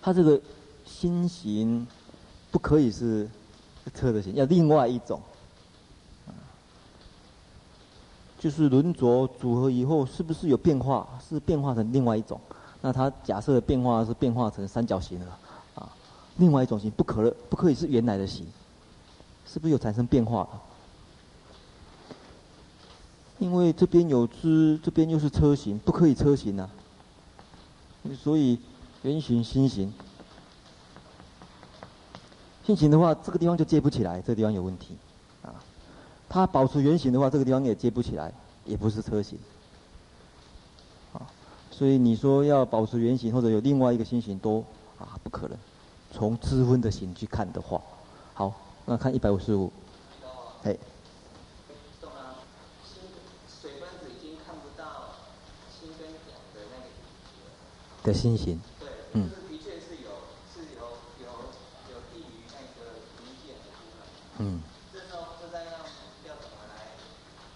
[0.02, 0.40] 他这个
[0.86, 1.86] 心型
[2.54, 3.28] 不可以是
[3.96, 5.20] 车的行，要另外一种，
[8.38, 11.20] 就是轮轴组合以后是不是有变化？
[11.28, 12.40] 是变化成另外一种？
[12.82, 15.40] 那它假设的变化是变化成三角形了，
[15.74, 15.90] 啊，
[16.38, 18.46] 另外一种形不可能不可以是原来的形，
[19.48, 20.48] 是不是有产生变化？
[23.40, 26.70] 因为这边有只，这边又是车型，不可以车型啊。
[28.22, 28.60] 所以，
[29.02, 29.92] 圆形、心型，
[32.66, 34.96] 心型的话，这个地方就接不起来，这个地方有问题，
[35.42, 35.54] 啊，
[36.30, 38.34] 它保持原形的话，这个地方也接不起来，
[38.66, 39.38] 也不是车型，
[41.14, 41.28] 啊，
[41.70, 44.64] 所以你说要保持原形或者有另外一个心型都
[44.98, 45.58] 啊不可能，
[46.12, 47.82] 从支分的形去看的话，
[48.34, 48.54] 好，
[48.86, 49.72] 那看一百五十五，
[50.64, 50.78] 哎。
[58.04, 58.60] 的心形，
[59.14, 60.12] 嗯，的确是有，
[60.54, 60.84] 是有
[61.24, 61.32] 有
[61.88, 64.04] 有低于那个临界的部分，
[64.40, 65.66] 嗯，这时候不知道要
[66.28, 66.76] 要怎么来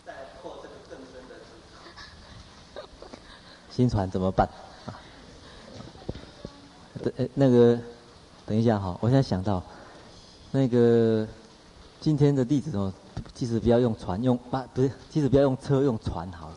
[0.06, 2.88] 再破这个更深的执着。
[3.72, 4.48] 新传怎么办？
[4.86, 5.00] 啊，
[7.18, 7.80] 呃，那个，
[8.46, 9.63] 等一下哈，我现在想到，
[10.52, 11.28] 那个
[12.00, 12.94] 今天的弟子哦，
[13.34, 16.56] 其实不要用船，用啊不是，其实不要用车，用船好了，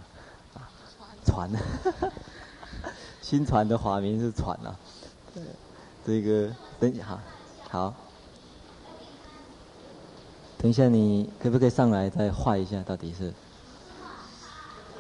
[0.55, 0.69] 啊，
[1.25, 1.51] 船。
[3.23, 4.75] 新船的法名是船啊，
[6.05, 7.21] 这个等一下，好，
[7.69, 7.95] 好，
[10.63, 13.33] 等一下你可不可以上来再画一下，到底是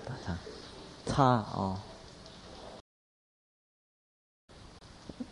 [0.06, 0.38] 打叉，
[1.04, 1.78] 叉哦。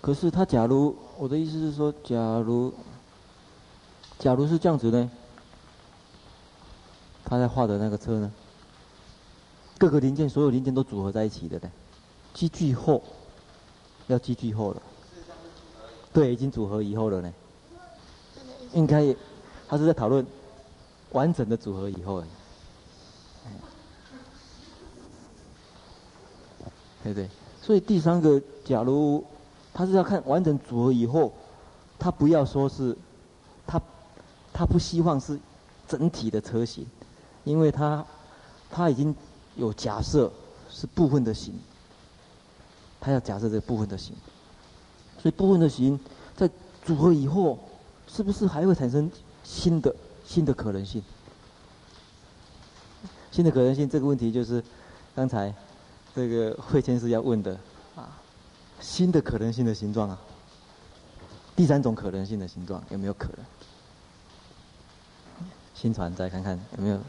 [0.02, 2.74] 可是他假如我的意思是说，假如
[4.18, 5.10] 假如是这样子呢？
[7.24, 8.30] 他在画的那个车呢？
[9.78, 11.70] 各个零件，所有零件都组合在一起的呢？
[12.34, 13.02] 积聚后，
[14.08, 14.82] 要积聚后了。
[16.12, 17.32] 对，已经组合以后了呢。
[18.74, 19.16] 应该，
[19.68, 20.26] 他是在讨论
[21.12, 22.24] 完整的组合以后。
[27.04, 27.28] 对对，
[27.62, 29.24] 所以第三个，假如
[29.72, 31.32] 他是要看完整组合以后，
[31.98, 32.96] 他不要说是，
[33.66, 33.80] 他
[34.52, 35.38] 他不希望是
[35.86, 36.84] 整体的车型，
[37.44, 38.04] 因为他
[38.70, 39.14] 他已经
[39.54, 40.30] 有假设
[40.68, 41.54] 是部分的型。
[43.00, 44.12] 他要假设这部分的型，
[45.22, 45.98] 所以部分的型
[46.36, 46.50] 在
[46.84, 47.56] 组合以后，
[48.08, 49.08] 是不是还会产生
[49.48, 49.94] 新的
[50.26, 51.02] 新的可能性？
[53.32, 54.62] 新的可能性这个问题就是
[55.16, 55.54] 刚才
[56.14, 57.58] 这个慧谦是要问的
[57.96, 58.20] 啊，
[58.78, 60.18] 新的可能性的形状啊，
[61.56, 63.46] 第三种可能性的形状有没有可能？
[65.74, 67.00] 新传再看看有没有？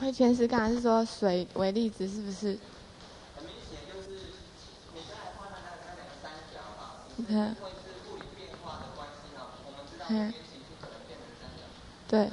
[0.00, 2.58] 慧谦是刚才是说水为例子，是不是？
[7.28, 7.56] 嗯，
[10.08, 10.32] 嗯，
[12.08, 12.30] 对。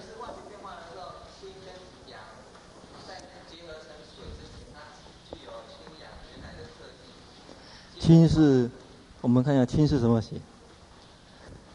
[8.00, 8.70] 氢是，
[9.22, 10.42] 我们看一下氢是什么形？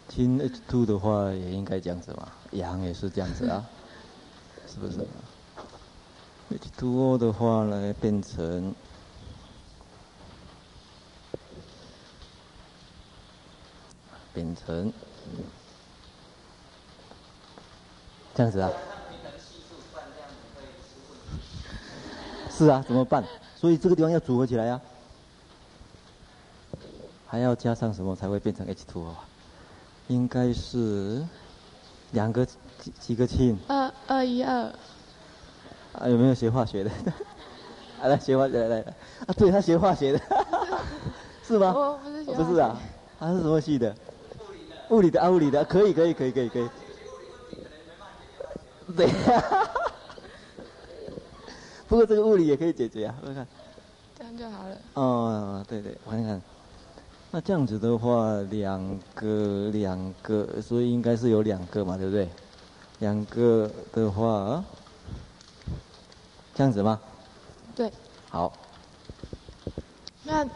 [0.08, 3.64] 氢氢 H2 的话也应该这样子嘛，氧也是这样子啊，
[4.66, 5.06] 是不是
[6.50, 8.74] ？H2O 的话呢，变成
[14.34, 14.92] 变成
[18.36, 18.70] 这样子啊？
[22.50, 23.24] 是啊，怎么办？
[23.56, 24.80] 所以这个地方要组合起来呀、啊。
[27.26, 29.06] 还要加上什么才会变成 H2O？
[30.08, 31.24] 应该是
[32.12, 33.56] 两个几几个氢？
[33.68, 34.70] 二二一二。
[35.94, 36.90] 啊，有没有学化学的？
[38.02, 38.94] 啊，来学化学来来来。
[39.26, 40.20] 啊，对他学化学的，
[41.42, 41.72] 是吗？
[41.74, 42.32] 我不是学。
[42.34, 42.76] 不是啊，
[43.18, 43.94] 他是什么系的？
[44.90, 45.00] 物理的。
[45.00, 46.68] 物理的啊，物理的，可以可以可以可以可以。
[48.96, 49.12] 对呀。
[51.86, 53.46] 不过这个物理也可以解决啊，我看。
[54.18, 54.76] 这样就好了。
[54.94, 56.40] 哦，对对，我看看。
[57.30, 62.28] 那这样子的话，两个两个，所以应该是有两个嘛，对不对？
[63.00, 64.64] 两个的话，
[66.54, 66.98] 这样子吗？
[67.74, 67.92] 对。
[68.30, 68.52] 好。
[70.24, 70.46] 那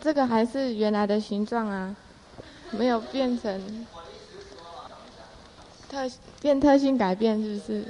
[0.00, 1.94] 这个还是原来的形状啊，
[2.70, 3.86] 没有变成
[5.90, 6.08] 特
[6.40, 7.84] 变特性改变，是不是？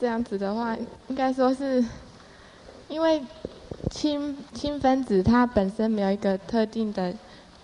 [0.00, 0.74] 这样子的话，
[1.08, 1.84] 应该说是
[2.88, 3.22] 因为。
[3.90, 7.12] 氢氢分子它本身没有一个特定的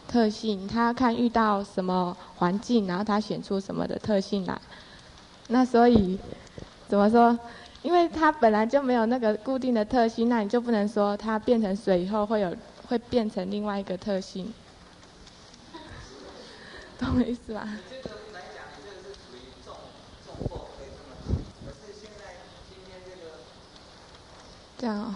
[0.08, 4.58] 特性，它要看遇到什么环境，然后它选出什么的特性来。
[5.48, 6.18] 那所以
[6.88, 7.38] 怎么说？
[7.82, 12.52] 因为它本来就没有那个固定的特性，那你就不能说它变成水以后会有
[12.88, 14.52] 会变成另外一个特性。
[17.01, 17.68] 懂我意思吧？
[24.78, 25.14] 这样哦。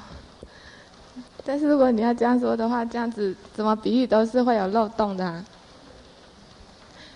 [1.45, 5.45] 但是如果你要这样说的话，这样子怎么比喻都是会有漏洞的啊。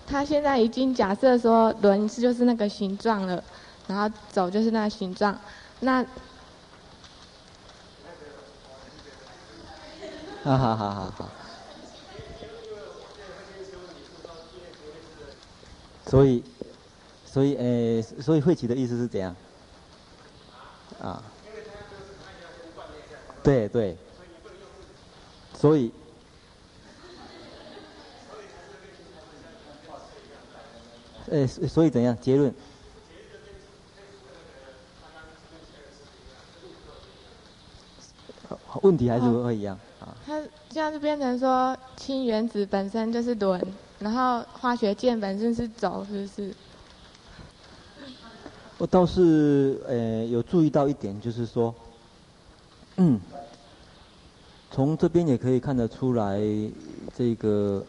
[0.07, 3.43] 他现在已经假设说轮就是那个形状了，
[3.87, 5.39] 然后走就是那个形状，
[5.81, 6.03] 那，
[10.43, 11.44] 哈哈哈哈哈。
[16.15, 16.45] 所以，
[17.27, 19.35] 所以，诶，所以慧起的意思是怎样？
[21.03, 21.21] 啊？
[23.43, 23.97] 对对。
[25.59, 25.91] 所以，
[31.27, 32.17] 呃，所以怎样？
[32.21, 32.55] 结论？
[38.83, 40.15] 问题还是会一样啊。
[40.25, 43.61] 它这样就变成说，氢原子本身就是轮，
[44.05, 46.55] 然后化学键本身是走，是不是？
[48.77, 51.75] 我倒是呃有注意到一点，就是说，
[52.97, 53.19] 嗯。
[54.71, 56.39] 从这边也可以看得出来，
[57.17, 57.83] 这个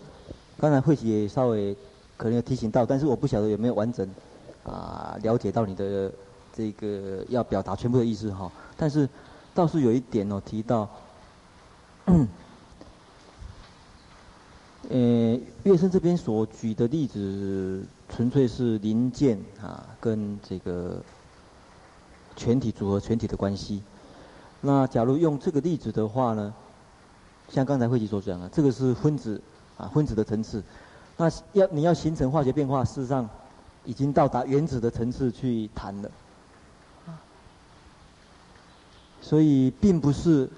[0.59, 1.75] 刚才慧起也稍微
[2.15, 4.07] 可能有提醒到，但是我不晓得有没有完整
[4.63, 6.09] 啊了解到你的
[6.55, 8.49] 这个要表达全部的意思哈。
[8.77, 9.09] 但是
[9.53, 10.87] 倒是有一点哦提到，
[12.05, 12.27] 嗯
[14.89, 21.01] 呃，乐生这边所举的例子纯粹是零件啊跟这个
[22.35, 23.81] 全体组合全体的关系。
[24.61, 26.53] 那假如用这个例子的话呢？
[27.47, 29.39] 像刚才慧起所讲的，这个是分子
[29.77, 30.63] 啊，分子的层次。
[31.15, 33.29] 那要你要形成化学变化，事实上
[33.83, 36.09] 已经到达原子的层次去谈了。
[39.21, 40.49] 所以并不是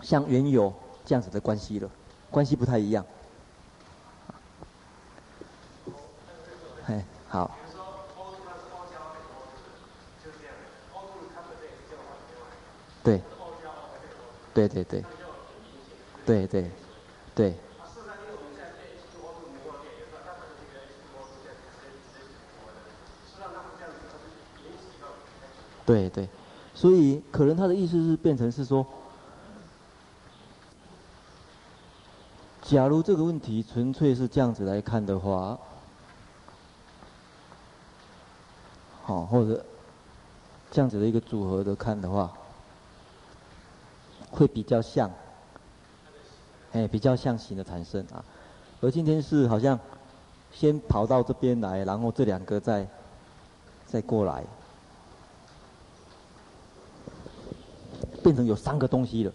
[0.00, 0.72] 像原有
[1.04, 1.90] 这样子的关系了，
[2.30, 3.04] 关系不太一样。
[6.86, 7.50] 哎，好。
[13.02, 13.20] 对。
[14.54, 15.02] 对对对。
[16.24, 16.70] 对对，
[17.34, 17.54] 对。
[25.84, 26.28] 对对，
[26.74, 28.86] 所以可能他的意思是变成是说，
[32.62, 35.58] 假如这个问题纯粹是这样子来看的话，
[39.02, 39.64] 好，或者
[40.70, 42.32] 这样子的一个组合的看的话，
[44.30, 45.10] 会比较像。
[46.72, 48.24] 哎，比较像型的产生啊，
[48.80, 49.78] 而今天是好像
[50.50, 52.88] 先跑到这边来，然后这两个再
[53.84, 54.42] 再过来，
[58.22, 59.32] 变成有三个东西了。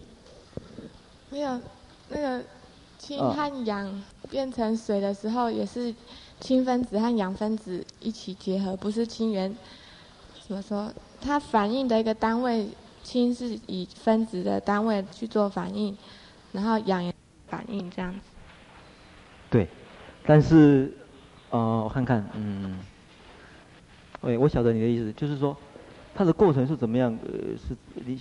[1.30, 1.60] 没有，
[2.08, 2.44] 那个
[2.98, 5.94] 氢和氧变成水的时候，也是
[6.40, 9.54] 氢分子和氧分子一起结合，不是氢原。
[10.46, 10.92] 怎么说？
[11.20, 12.68] 它反应的一个单位，
[13.02, 15.96] 氢是以分子的单位去做反应，
[16.52, 17.12] 然后氧也。
[17.50, 18.20] 反应这样子，
[19.48, 19.66] 对，
[20.26, 20.92] 但是，
[21.48, 22.78] 呃，我看看，嗯，
[24.20, 25.56] 哎，我晓得你的意思，就是说，
[26.14, 27.18] 它的过程是怎么样？
[27.24, 28.20] 呃，是你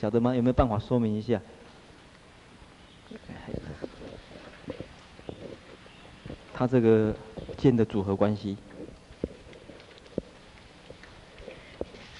[0.00, 0.34] 晓得吗？
[0.34, 1.38] 有没有办法说明一下？
[6.54, 7.14] 它这个
[7.62, 8.56] 键的组合关系，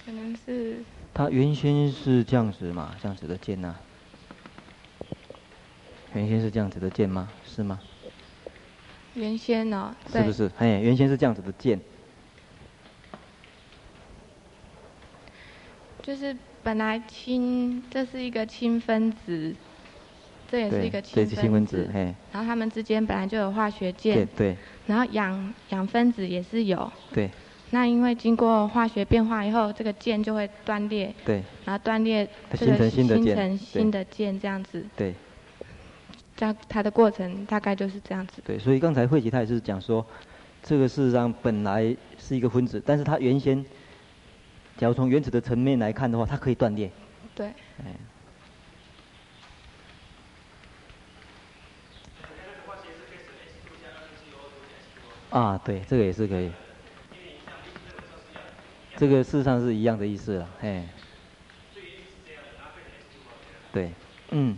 [0.06, 0.84] 可能是。
[1.12, 3.80] 它原先是这样子嘛，这样子的键呐、啊。
[6.14, 7.28] 原先是这样子的键吗？
[7.44, 7.80] 是吗？
[9.14, 10.48] 原先哦，是不是？
[10.58, 11.80] 哎，原先是这样子的键。
[16.02, 19.56] 就是本来氢，这是一个氢分子，
[20.52, 21.50] 这也是一个氢分子。
[21.50, 22.14] 分子，嘿。
[22.30, 24.28] 然后它们之间本来就有化学键。
[24.36, 24.54] 对。
[24.86, 26.92] 然后氧氧分子也是有。
[27.10, 27.30] 对。
[27.70, 31.10] 那因为经过化学变化以后，这个键就会断裂。
[31.24, 31.42] 对。
[31.64, 34.84] 然后断裂，这个形成新的键，这样子。
[34.94, 35.14] 对。
[36.36, 38.42] 它它的过程大概就是这样子。
[38.44, 40.04] 对，所以刚才慧琪他也是讲说，
[40.62, 43.64] 这个事实上本来是一个分子，但是它原先，
[44.76, 46.90] 假如从原子的层面来看的话，它可以断裂。
[47.34, 47.46] 对。
[47.46, 47.96] 哎。
[55.32, 56.52] 啊，对，这个也是可以。
[58.96, 60.84] 这个事实上是一样的意思了，嘿。
[63.72, 63.90] 对，
[64.30, 64.56] 嗯。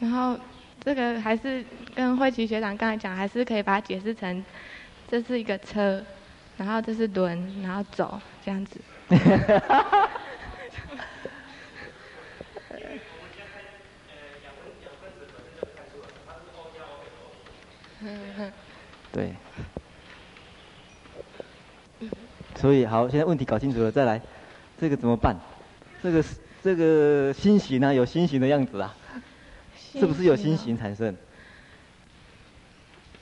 [0.00, 0.36] 然后，
[0.82, 4.44] 这个还是跟慧琪学长刚才讲，还是可以把它解释成，
[5.06, 6.04] 这是一个车，
[6.56, 8.80] 然后这是轮，然后走这样子。
[19.12, 19.32] 对。
[22.56, 24.20] 所以好，现在问题搞清楚了，再来，
[24.78, 25.36] 这个怎么办？
[26.02, 26.24] 这个
[26.62, 28.94] 这个心形呢，有心形的样子啊。
[29.92, 31.16] 是不是有星形产生？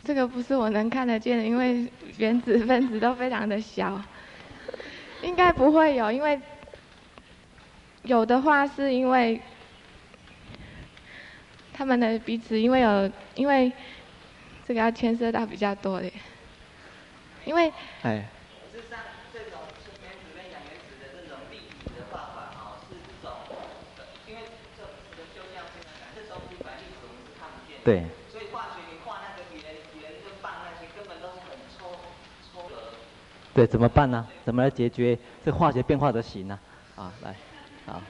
[0.04, 4.00] 这个不是我能看得见的，因为原子分子都非常的小，
[5.22, 6.38] 应该不会有，因为
[8.02, 9.40] 有的话是因为
[11.72, 13.72] 他们的彼此，因为有，因为
[14.68, 16.12] 这个要牵涉到比较多的，
[17.46, 18.28] 因为哎。
[27.84, 28.04] 对。
[28.30, 29.64] 所以化学你画那个圆
[30.02, 31.96] 圆跟棒那些根本都是很抽
[32.52, 32.92] 抽的。
[33.54, 34.26] 对，怎么办呢？
[34.44, 36.58] 怎么来解决这化学变化的形呢？
[36.96, 37.34] 啊，来，
[37.86, 38.02] 好。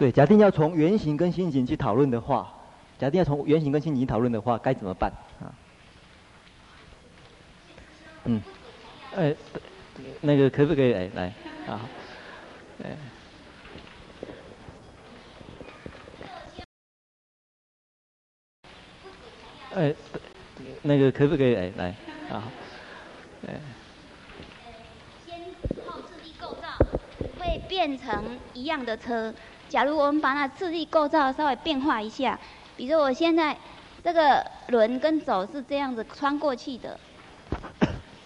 [0.00, 2.50] 对，假定要从原型跟心情去讨论的话，
[2.98, 5.52] 假定要从原型跟心情讨论的话，该怎么办啊？
[8.24, 8.42] 嗯，
[9.14, 9.36] 哎，
[10.22, 11.34] 那个可不可以哎来？
[11.68, 11.80] 啊，
[12.82, 12.96] 哎，
[19.74, 19.94] 哎，
[20.80, 21.94] 那个可不可以来来？
[22.30, 22.50] 啊，
[23.46, 23.60] 哎。
[25.26, 25.40] 先
[25.84, 26.68] 靠质地构造
[27.38, 29.34] 会变成一样的车。
[29.70, 32.36] 假如我们把那质地构造稍微变化一下，
[32.76, 33.56] 比如我现在
[34.02, 36.98] 这个轮跟轴是这样子穿过去的，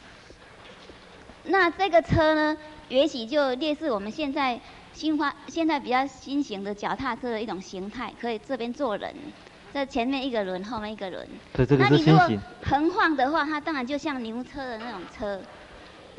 [1.45, 2.57] 那这个车呢？
[2.89, 4.61] 也许就类似我们现在
[4.93, 9.15] 新发现在比较新型的脚踏车的一种形态，可以这边坐人，
[9.73, 11.29] 这前面一个轮，后面一个轮。
[11.53, 12.17] 对，这个是新型。
[12.17, 15.41] 那你如果横晃的话，它当然就像牛车的那种车。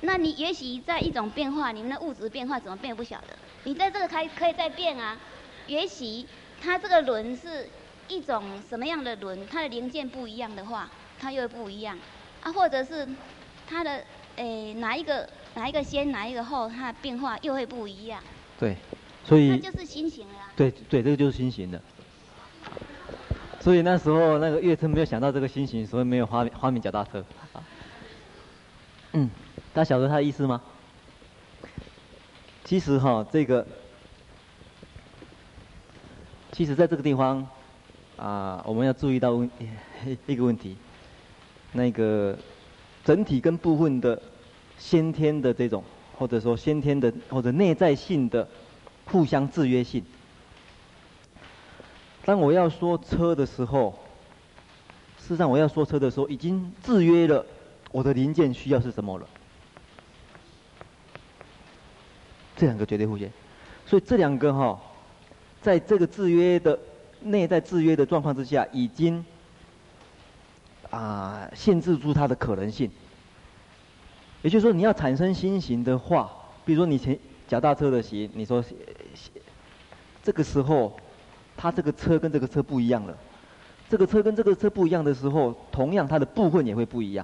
[0.02, 3.28] 那你也许在一种变化，你们的物质变化怎么变不晓得？
[3.66, 5.18] 你在这个开可以再变啊。
[5.68, 6.26] 也许
[6.62, 7.68] 它这个轮是
[8.08, 9.46] 一种什么样的轮？
[9.48, 10.90] 它的零件不一样的话，
[11.20, 12.00] 它又不一样
[12.42, 13.08] 啊，或者是
[13.68, 14.02] 它的
[14.38, 15.30] 诶哪一个？
[15.58, 18.22] 哪一个先，哪一个后，它的变化又会不一样。
[18.60, 18.76] 对，
[19.24, 19.58] 所以。
[19.58, 20.52] 它就是新型了。
[20.54, 21.82] 对对，这个就是新型的。
[23.62, 27.24] 所以那时候那个月车没有想到这个新型，所以没有发明发明脚踏车。
[29.14, 29.32] 嗯，
[29.74, 30.62] 大家晓得他的意思吗？
[32.66, 33.66] 其实哈，这个，
[36.52, 37.48] 其实在这个地方，
[38.18, 39.50] 啊，我们要注意到问
[40.28, 40.76] 一个问题，
[41.72, 42.38] 那个
[43.06, 44.22] 整体跟部分的。
[44.78, 45.82] 先天的这种，
[46.18, 48.46] 或者说先天的或者内在性的
[49.06, 50.04] 互相制约性。
[52.26, 53.98] 当我要说车的时候，
[55.18, 57.46] 事实上我要说车的时候，已经制约了
[57.94, 59.26] 我的零件需要是什么了。
[62.66, 63.32] 这两个绝对互现，
[63.86, 64.82] 所以这两个哈，
[65.62, 66.78] 在这个制约的
[67.22, 69.24] 内在制约的状况之下，已经
[70.90, 72.90] 啊限制住它的可能性。
[74.42, 76.32] 也就是说，你要产生新型的话，
[76.66, 77.16] 比如说你前
[77.48, 78.66] 脚踏车的鞋，你说
[80.24, 80.98] 这个时候，
[81.56, 83.16] 它这个车跟这个车不一样了。
[83.88, 87.24] 这个车跟这个车不一样的时候，同样它的部分也会不一样。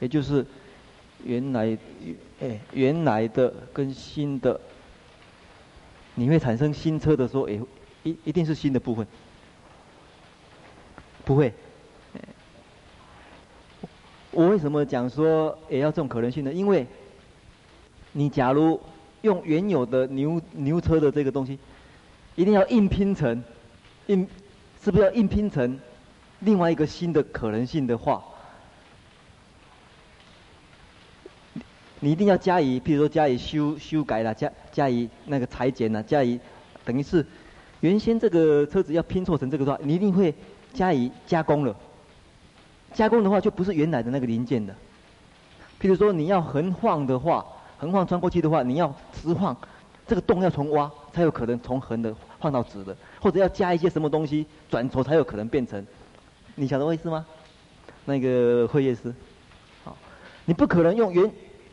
[0.00, 0.44] 也就是
[1.22, 1.78] 原来，
[2.40, 4.60] 哎，原来的跟新的，
[6.14, 7.60] 你会产生新车的时候，哎，
[8.02, 9.06] 一一定是新的部分，
[11.24, 11.52] 不会。
[14.30, 16.52] 我为什么讲说也要这种可能性呢？
[16.52, 16.84] 因为，
[18.10, 18.80] 你假如
[19.22, 21.56] 用原有的牛牛车的这个东西，
[22.34, 23.40] 一定要硬拼成，
[24.08, 24.26] 硬，
[24.82, 25.78] 是不是要硬拼成
[26.40, 28.24] 另外一个新的可能性的话，
[32.04, 36.38] 你一定要加以，譬如说加以修修改了，加加以那个裁剪了，加以，
[36.84, 37.24] 等于是
[37.80, 40.34] 原先这个车子要拼凑成这个的话，你一定会
[40.74, 41.74] 加以加工了。
[42.92, 44.74] 加工的话就不是原来的那个零件的，
[45.80, 47.42] 譬如说你要横晃的话，
[47.78, 49.56] 横晃穿过去的话，你要直晃，
[50.06, 55.82] 这个洞要重挖才有可能从横的晃到直的，或者要加一些什么东西转轴才有可能变成，
[56.54, 57.24] 你晓得我意思吗？
[58.04, 59.14] 那个会计师，
[59.84, 59.96] 好，
[60.44, 61.32] 你不可能用原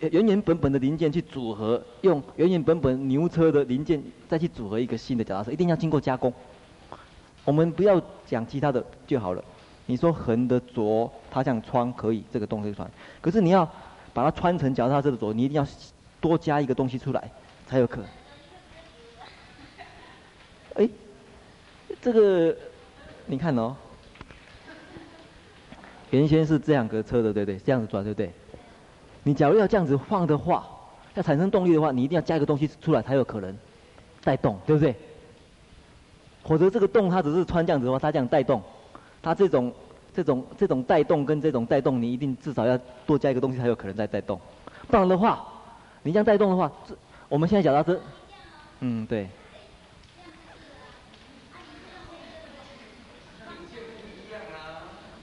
[0.10, 6.34] 原原本本的零件去组合，用原原本本牛车的零件再去组合一个新的脚踏车，一定要经过加工。
[7.46, 9.44] 我们不要讲其他的就好了。
[9.86, 12.90] 你说横的轴，它这样穿可以，这个洞可以穿。
[13.20, 13.70] 可是你要
[14.14, 15.68] 把它穿成脚踏车的轴，你一定要
[16.20, 17.32] 多加一个东西出来，
[17.68, 18.06] 才有可能。
[20.76, 20.90] 哎，
[22.02, 22.56] 这个
[23.26, 23.76] 你看哦，
[26.12, 27.60] 原先是这样个车的，对不对？
[27.60, 28.32] 这样子转，对不对？
[29.24, 30.68] 你假如要这样子放的话，
[31.14, 33.56] 要产生动力的话，你一定要加一个东西出来才有可能
[34.24, 34.96] 带动，对不对？
[36.44, 38.62] 否则这个洞它只是穿这样子的话，它这样带动。
[39.24, 39.72] 它这种、
[40.16, 44.42] 这种、这种带动跟这种带动，你一定至少要多加一个东西才有可能再带动，
[44.88, 45.48] 不然的话，
[46.02, 46.96] 你这样带动的话，这
[47.30, 48.02] 我们现在讲到这，
[48.80, 49.28] 嗯，对。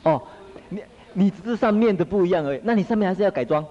[0.04, 0.22] 哦，
[0.68, 0.82] 你
[1.12, 3.66] 你只是上面的不一样而已，那你上面还是要改装。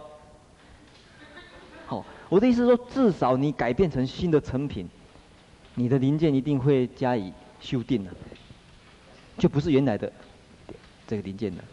[2.29, 4.87] 我的意思是说，至少你改变成新的成品，
[5.75, 8.11] 你的零件一定会加以修订的。
[9.37, 10.11] 就不是原来的
[11.05, 11.63] 这个零件的。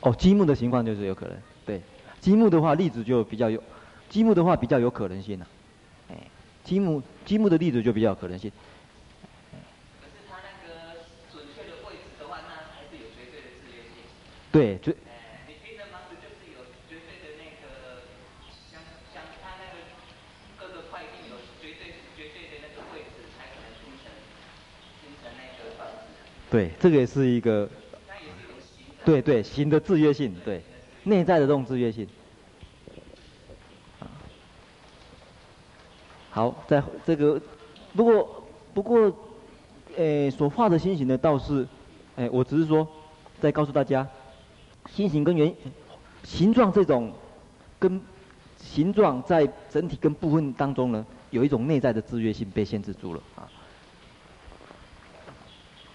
[0.00, 1.80] 哦，积木的情况就是有可能，对，
[2.20, 3.62] 积木的话例子就比较有，
[4.10, 5.46] 积木的话比较有可能性了，
[6.10, 6.16] 哎，
[6.64, 8.50] 积木积木的例子就比较有可能性。
[10.00, 13.82] 可是它那个准确的位置的话，那还是有绝对的制约
[14.52, 14.60] 性。
[14.60, 14.92] 对，就。
[26.50, 27.66] 对，这个也是一个，
[29.06, 30.60] 对对，形的制约性，对，
[31.04, 32.06] 内在的这种制约性。
[36.28, 37.40] 好，在这个，
[37.96, 38.44] 不过
[38.74, 39.10] 不过，
[39.96, 41.66] 诶，所画的心形呢，倒是，
[42.16, 42.86] 诶，我只是说，
[43.40, 44.06] 再告诉大家，
[44.94, 45.54] 心形跟圆
[46.22, 47.10] 形状这种，
[47.78, 48.00] 跟
[48.58, 53.48] 形状在整体跟部分当中呢，有一种内在的制约性被限制住了啊。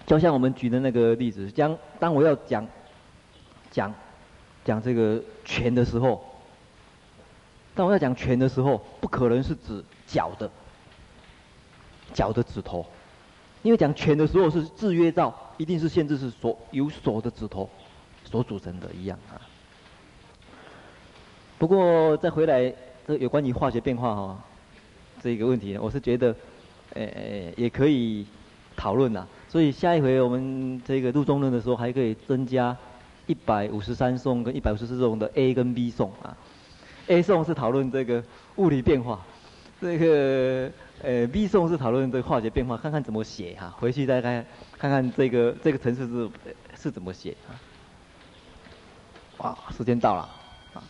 [0.04, 2.66] 就像我们举的那个例子，将当我要讲
[3.70, 3.94] 讲
[4.64, 6.24] 讲这个拳的时候，
[7.74, 10.50] 当我要讲拳的时候，不可能是指脚的
[12.12, 12.84] 脚的指头，
[13.62, 17.68] 因为讲拳的时候是制约到，一定是限制是手有手的指头
[18.28, 19.40] 所组成的一样啊。
[21.58, 22.72] 不过再回来，
[23.06, 24.38] 这有关于化学变化哈、哦，
[25.22, 26.34] 这个问题，我是觉得，
[26.94, 27.02] 呃，
[27.56, 28.26] 也可以
[28.76, 29.26] 讨论呐。
[29.48, 32.76] 所以下一回我们这个录中论的时候，还可以增加
[33.26, 36.36] 一百五十三颂跟一百五十四颂的 A 跟 B 颂啊。
[37.08, 38.22] A 颂是讨论这个
[38.56, 39.18] 物理变化，
[39.80, 40.70] 这个
[41.02, 44.46] 呃 B 颂是讨论这个化学变化，看看怎么写哈、回去再看
[44.78, 46.30] 看看这个这个程式是
[46.76, 47.56] 是怎么写啊。
[49.38, 50.28] 哇，时间到了
[50.74, 50.82] 啊。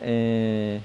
[0.00, 0.80] 呃。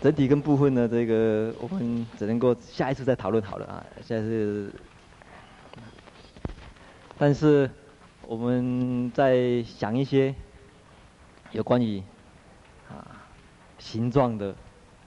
[0.00, 3.84] 整体跟部分呢，这个我们只能够下一次再讨论好了啊。
[4.00, 4.72] 下一次，
[7.18, 7.68] 但是
[8.22, 10.32] 我们在想一些
[11.50, 12.00] 有关于
[12.88, 13.26] 啊
[13.80, 14.54] 形状的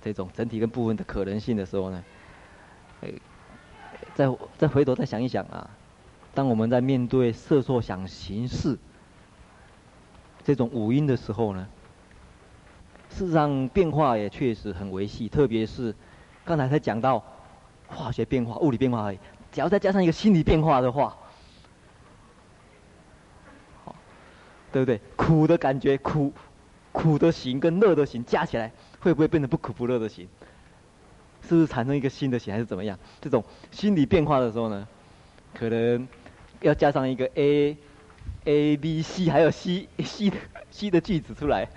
[0.01, 2.03] 这种整体跟部分的可能性的时候呢，
[4.13, 5.69] 再再回头再想一想啊，
[6.33, 8.77] 当我们在面对色受想行识
[10.43, 11.67] 这种五音的时候呢，
[13.09, 15.29] 事实上变化也确实很维系。
[15.29, 15.93] 特别是
[16.43, 17.23] 刚才才讲到
[17.87, 19.19] 化学变化、物理变化而已，
[19.51, 21.15] 只要再加上一个心理变化的话，
[24.71, 24.99] 对不对？
[25.15, 26.33] 苦的感觉，苦
[26.91, 30.27] 苦的行跟乐的行加起来会不会变成不苦不乐的行？
[31.47, 32.97] 是不是产生一个新的行，还是怎么样？
[33.19, 34.87] 这种心理变化的时候呢，
[35.53, 36.07] 可能
[36.61, 37.77] 要加上一个 a。
[38.45, 40.37] A、B、C，还有 C、C 的
[40.71, 41.67] C 的句子出来。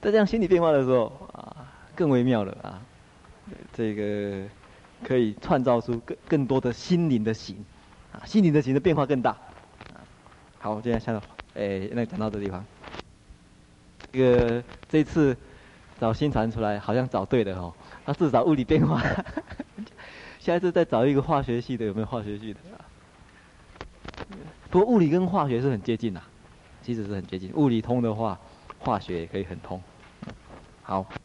[0.00, 2.80] 在这样心理变化的时候啊，更微妙了啊，
[3.72, 4.44] 这个
[5.02, 7.64] 可以创造出更更多的心灵的形，
[8.12, 9.36] 啊，心灵的形的变化更大。
[10.60, 11.22] 好，接下来下到，
[11.54, 12.64] 哎，那讲到这地方，
[14.12, 15.36] 这个这次
[16.00, 17.74] 找新传出来，好像找对了哦。
[18.06, 19.02] 他至少物理变化，
[20.38, 22.87] 下一次再找一个化学系的，有没有化学系的啊？
[24.70, 26.22] 不过物理跟化学是很接近呐，
[26.82, 27.52] 其实是很接近。
[27.54, 28.38] 物理通的话，
[28.78, 29.80] 化学也可以很通。
[30.82, 31.17] 好。